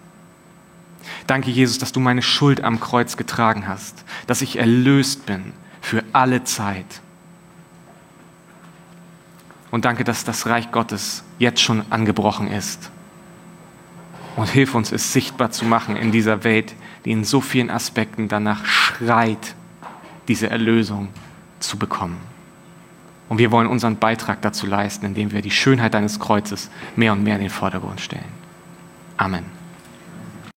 Danke, 1.28 1.52
Jesus, 1.52 1.78
dass 1.78 1.92
du 1.92 2.00
meine 2.00 2.22
Schuld 2.22 2.64
am 2.64 2.80
Kreuz 2.80 3.18
getragen 3.18 3.68
hast, 3.68 4.04
dass 4.28 4.42
ich 4.42 4.58
erlöst 4.58 5.26
bin 5.26 5.54
für 5.82 6.04
alle 6.14 6.44
Zeit. 6.44 7.02
Und 9.72 9.86
danke, 9.86 10.04
dass 10.04 10.24
das 10.24 10.48
Reich 10.48 10.72
Gottes 10.72 11.24
jetzt 11.40 11.62
schon 11.62 11.84
angebrochen 11.90 12.48
ist. 12.48 12.90
Und 14.36 14.50
hilf 14.50 14.76
uns, 14.76 14.92
es 14.92 15.14
sichtbar 15.14 15.52
zu 15.52 15.66
machen 15.66 15.96
in 15.96 16.12
dieser 16.12 16.44
Welt, 16.44 16.76
die 17.06 17.12
in 17.12 17.24
so 17.24 17.42
vielen 17.42 17.70
Aspekten 17.70 18.28
danach 18.28 18.66
schreit, 18.66 19.56
diese 20.28 20.50
Erlösung 20.50 21.10
zu 21.60 21.78
bekommen. 21.78 22.18
Und 23.30 23.40
wir 23.40 23.52
wollen 23.52 23.68
unseren 23.68 23.98
Beitrag 23.98 24.42
dazu 24.42 24.68
leisten, 24.68 25.06
indem 25.06 25.32
wir 25.32 25.42
die 25.42 25.52
Schönheit 25.52 25.94
deines 25.94 26.20
Kreuzes 26.20 26.70
mehr 26.96 27.14
und 27.14 27.24
mehr 27.24 27.36
in 27.36 27.42
den 27.42 27.50
Vordergrund 27.50 28.00
stellen. 28.00 28.32
Amen. 29.18 29.57